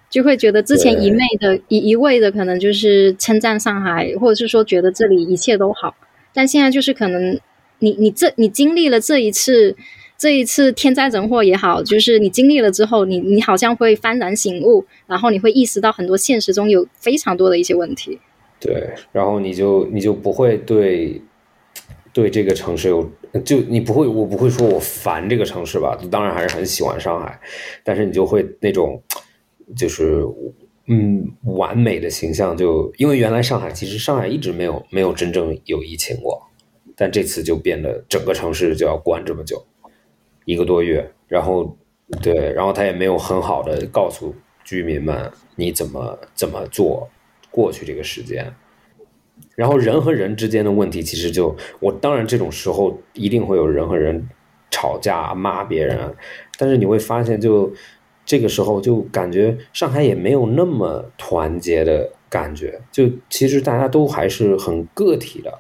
[0.09, 5.95] 就会觉得之前一昧的一一味的可能就是称赞上海，或者是说觉得这里一切都好，
[6.33, 7.39] 但现在就是可能
[7.79, 9.75] 你你这你经历了这一次。
[10.15, 18.17] 这一次天灾人祸也好，就是你经历了之后，你你好像会幡然醒悟，然后你会意识到很多现实中有非常多的一些问题。
[18.57, 21.21] 对，然后你就你就不会对
[22.13, 23.11] 对这个城市有，
[23.41, 25.97] 就你不会，我不会说我烦这个城市吧？
[26.11, 27.39] 当然还是很喜欢上海，
[27.83, 29.01] 但是你就会那种
[29.75, 30.23] 就是
[30.87, 36.41] 嗯完美的形象，就因为原来上海其实上海一直没有没有真正有疫情过，
[36.95, 39.63] 但这次就变得整个城市就要关这么久。
[40.45, 41.75] 一个多月，然后，
[42.21, 47.09] 对，然后他也没有很好的告诉居民们你怎么怎么做
[47.49, 48.53] 过去这个时间，
[49.55, 54.27] 然后人和人之间的问题其实就我当然这种时候一定会有人和人
[54.71, 56.15] 吵架骂别人，
[56.57, 57.71] 但是你会发现就
[58.25, 65.59] 这个时候就感觉上海也没有那么团结的感觉，就其实大家都还是很个体的。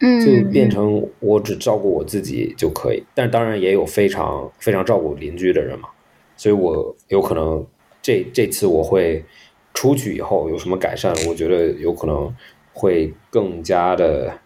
[0.00, 0.50] 就。
[0.50, 5.88] 变成我只照顾我自己就可以，但当然也有非常非常照顾邻居的人嘛，
[6.36, 7.64] 所以我有可能
[8.02, 9.24] 这这次我会
[9.72, 12.34] 出去以后有什么改善，我觉得有可能
[12.72, 14.38] 会更加的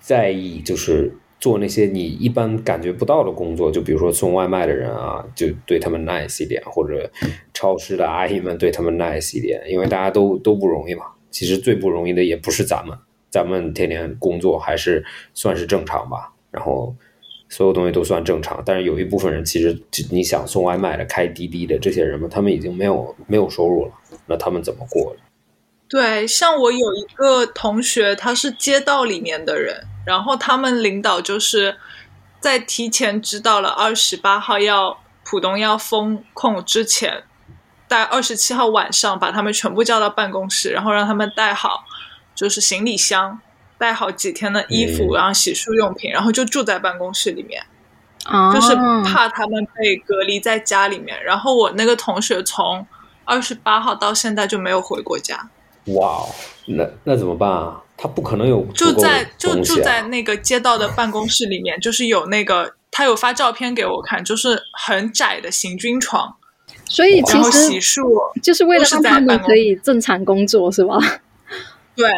[0.00, 7.10] 在意，就是做那些你一般感觉不到的工作，就比如说送外卖的人啊，就对他们 nice 一点，或者
[7.54, 12.96] 超市的阿姨们对他们 nice 一点，因为大家都都不容易嘛，其实最不容易的也不是咱们。
[13.30, 15.02] 咱们天天工作还是
[15.32, 16.94] 算是正常吧，然后
[17.48, 19.74] 所有东西都算正常，但是有一部分人其实
[20.10, 23.92] 你想送外卖的、开滴滴的这些人们，他们已经没有没有收入了，
[24.26, 25.16] 那他们怎么过？
[25.92, 31.76] 对，像我有一个同学，他是街道里面的人，然后他们领导就是
[32.40, 37.24] 在提前知道了二十八号要浦东要封控之前，
[37.86, 41.84] 在二十七号晚上把他们全部叫到办公室，然后让他们带好。
[42.34, 43.38] 就是行李箱，
[43.76, 47.62] 带好几天的衣服，然后洗漱用品，然后就住在办公室里面，
[48.54, 48.74] 就是
[49.04, 51.22] 怕他们被隔离在家里面。
[51.22, 52.86] 然后我那个同学从
[53.26, 55.50] 二十八号到现在就没有回过家。
[55.86, 56.24] 哇，
[56.66, 57.78] 那那怎么办啊？
[57.94, 66.34] 他不可能有就在就住在那个街道的办公室里面，就是有那个他有发照片给我看，就是很窄的行军床，
[66.86, 68.02] 所以其实洗漱
[68.42, 70.98] 就是为了让他们可以正常工作，是吧？
[71.94, 72.10] 对，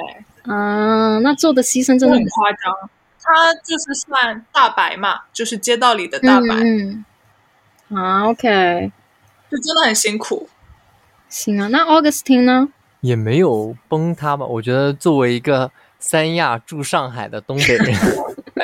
[0.44, 2.90] 啊，那做的牺牲真的很夸张。
[3.26, 6.46] 他就是算大白嘛，就是街道里的大白。
[6.62, 7.04] 嗯，
[7.94, 8.90] 啊，OK，
[9.50, 10.48] 就真的很辛苦。
[11.28, 12.68] 行啊，那 Augustine 呢？
[13.04, 14.46] 也没有崩塌吧？
[14.46, 17.94] 我觉得作为一个三亚住上海的东北人，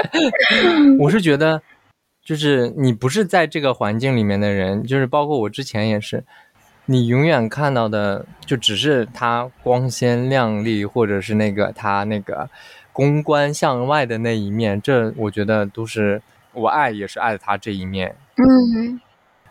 [0.99, 1.61] 我是觉得，
[2.25, 6.25] 就是你不是在这个环境里面的人，就是包括我之前也是。
[6.87, 12.49] 你永远看到的就只是它光鲜亮丽，或者是那个它那个
[12.95, 16.21] 公关向外的那一面，这我觉得都是
[16.55, 18.17] 我爱，也是爱他这一面。
[18.37, 18.99] 嗯，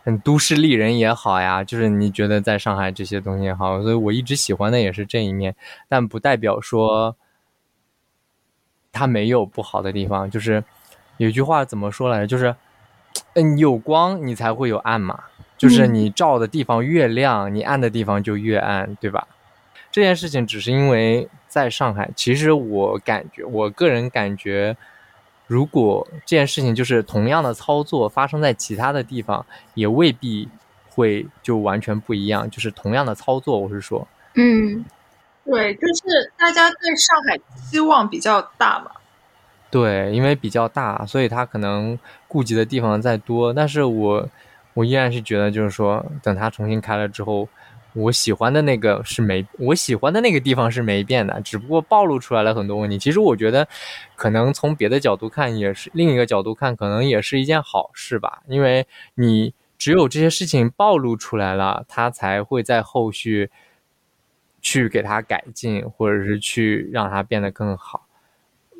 [0.04, 5.56] 很都市丽人也好呀，就是你觉得在上海这些东西也好，所以我一直喜欢的也是这一面，
[5.88, 7.16] 但不代表说
[8.92, 10.30] 它没有不好的地方。
[10.30, 10.64] 就是
[11.18, 12.28] 有句话怎么说来着？
[12.28, 12.56] 就是
[13.34, 15.24] 嗯，有光你才会有暗嘛。
[15.58, 19.28] 就是你照的地方越亮，你暗的地方就越暗，对吧？
[19.92, 24.78] 这件事情只是因为在上海，其实我感觉，我个人感觉，
[25.50, 29.44] 如果这件事情就是同样的操作发生在其他的地方，
[29.74, 30.48] 也未必
[30.90, 32.48] 会就完全不一样。
[32.52, 34.86] 就是同样的操作，我是说，嗯，
[35.44, 38.92] 对，就是大家对上海期望比较大嘛。
[39.72, 41.98] 对，因为比较大，所以他可能
[42.28, 44.30] 顾及的地方再多，但是我。
[44.76, 47.50] 我依然是觉得，就是说，等他重新开了之后，
[47.94, 52.98] 我喜欢的那个是没，我喜欢的那个地方是没变的，只不过暴露出来了很多问题。
[52.98, 53.68] 其实我觉得，
[54.16, 58.44] 可能从别的角度看，也是另一个角度看，可能也是一件好事吧。
[58.48, 58.86] 因为
[59.16, 63.50] 你只有这些事情暴露出来了，他才会在后续
[64.62, 68.08] 去给它改进，或者是去让它变得更好。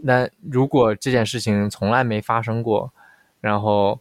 [0.04, 2.92] 那如果这件事情从来没发生过，
[3.42, 4.00] 然后。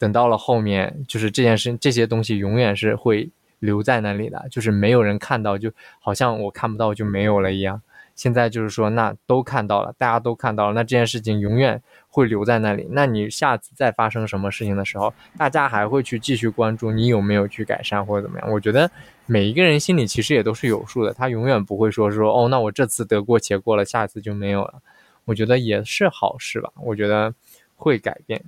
[0.00, 3.28] 等到了后面，就是这件事，这些东西永远是会
[3.60, 7.80] 留在那里的，就是没有人看到，就好像我看不到就没有了一样。
[8.16, 12.86] 现在就是说，那都看到了，大家都看到了，那这件事情永远会留在那里。
[12.90, 18.50] 那你下次再发生什么事情的时候，大家还会去继续关注你有没有去改善或者怎么样？
[18.50, 18.90] 我觉得
[19.24, 24.82] 每一个人心里其实也都是有数的，他永远不会说说哦，那我这次得过且过了，下次就没有了。
[25.24, 27.32] 我觉得也是好事吧，我觉得
[27.74, 28.42] 会改变，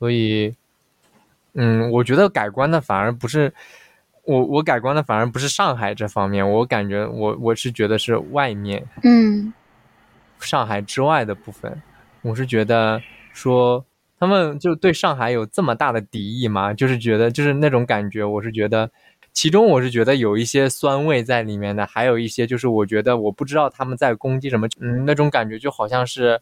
[0.00, 0.52] 所以，
[1.52, 3.52] 嗯，我觉得改观的反而不是。
[4.24, 9.52] 我我改观的反而不是上海这方面，我感觉我我是觉得是外面，嗯，
[10.38, 11.82] 上海之外的部分，
[12.22, 13.02] 我是觉得
[13.32, 13.84] 说
[14.18, 16.72] 他们就对上海有这么大的敌意吗？
[16.72, 18.90] 就是觉得就是那种感觉，我是觉得
[19.32, 26.40] 其中我是觉得有一些酸味在里面的，还有一些就是我觉得我不知道他们在攻击什么，嗯，那种感觉就好像是。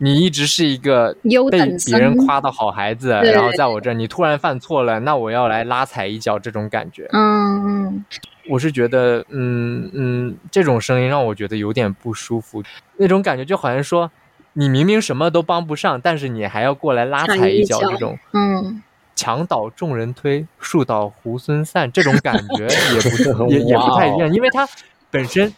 [0.00, 1.12] 你一直是一个
[1.50, 7.08] 被别人夸的好孩子，然后在我这儿你突然犯错了，那我要来拉踩一脚，这种感觉。
[7.12, 8.04] 嗯嗯，
[8.48, 12.62] 我是觉得，嗯嗯，这种声音让我觉得有点不舒服。
[12.96, 14.10] 那种感觉就好像说，
[14.52, 18.16] 你明明什么都帮不上，但是你还要过来拉踩一脚，这种。
[18.32, 18.80] 嗯，
[19.16, 24.68] 墙倒众人推，树倒猢狲散，这种感觉 也不是也也不太一样，因为它
[25.10, 25.52] 本身。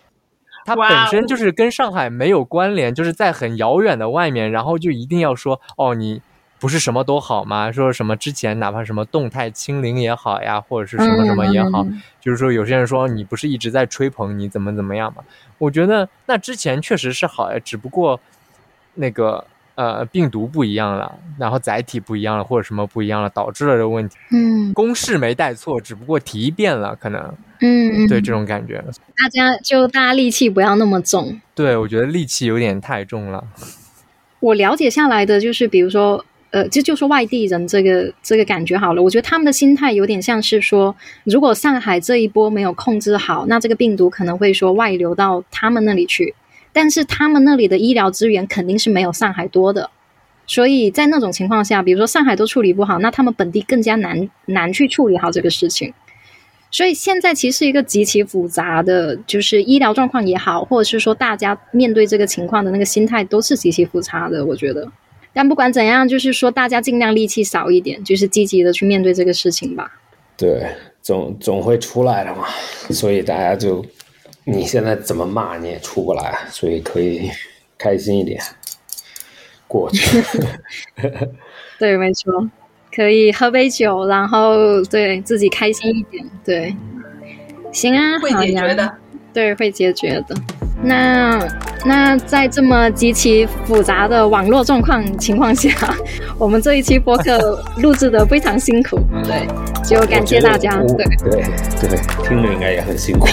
[0.64, 6.20] 它本身就是跟上海没有关联，就是在很遥远的外面，然后就一定要说哦，你
[6.58, 7.70] 不是什么都好吗？
[7.72, 11.86] 说什么之前哪怕什么动态清零也好呀，或者是什么什么也好，
[12.20, 15.22] 就是说有些人说你不是一直在吹捧你怎么怎么样嘛？
[15.58, 18.20] 我觉得那之前确实是好呀，只不过
[18.94, 19.44] 那个。
[19.80, 24.14] 呃，病毒不一样了，然后载体不一样了，或者什么不一样了，导致了这个问题。
[24.30, 27.34] 嗯，公式没带错，只不过题变了，可能。
[27.62, 28.74] 嗯，对这种感觉，
[29.16, 31.40] 大家就大家戾气不要那么重。
[31.54, 33.42] 对，我觉得戾气有点太重了。
[34.40, 46.34] 我了解下来的就是，比如说，呃，就就说外地人这个这个感觉好了，我觉得他们的心态有点像是说，如果上海这一波没有控制好，那这个病毒可能会说外流到他们那里去。
[46.72, 49.90] 但是他们那里的医疗资源肯定是没有上海多的，
[50.46, 55.92] 所以在那种情况下，比如说上海都处理不好，那他们本地更加难难去处理好这个事情。
[56.70, 64.46] 所以现在其实一个极其复杂的，就是医疗状况也好，或者是说大家面对这个情况的那个心态都是极其复杂的。
[64.46, 64.88] 我觉得，
[65.32, 69.90] 但不管怎样，就是说大家尽量戾气少一点，就是积极的去面对这个事情吧。
[70.36, 70.64] 对，
[71.02, 72.44] 总总会出来的嘛，
[72.90, 73.84] 所以大家就。
[74.50, 77.30] 你现在怎么骂你也出不来，所以可以
[77.78, 78.40] 开心一点
[79.66, 80.22] 过去。
[81.78, 82.32] 对，没错，
[82.94, 86.24] 可以喝杯酒，然后对自己开心一点。
[86.44, 86.76] 对，
[87.72, 88.92] 行啊，会解决的。
[89.32, 90.34] 对，会解决的。
[90.82, 91.38] 那
[91.84, 95.70] 那在这么极其复杂的网络状况情况下，
[96.36, 98.98] 我们这一期播客录制的非常辛苦。
[99.22, 99.46] 对，
[99.84, 100.76] 就感谢大家。
[100.82, 101.42] 对对
[101.88, 103.28] 对，听着应该也很辛苦。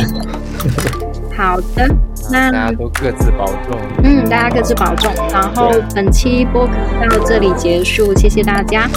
[1.38, 1.88] 好的，
[2.32, 3.80] 那大家都各自保重。
[4.04, 5.14] 嗯，大家各自保重。
[5.32, 6.74] 然后本期播客
[7.08, 8.90] 到这里结束，谢谢大家。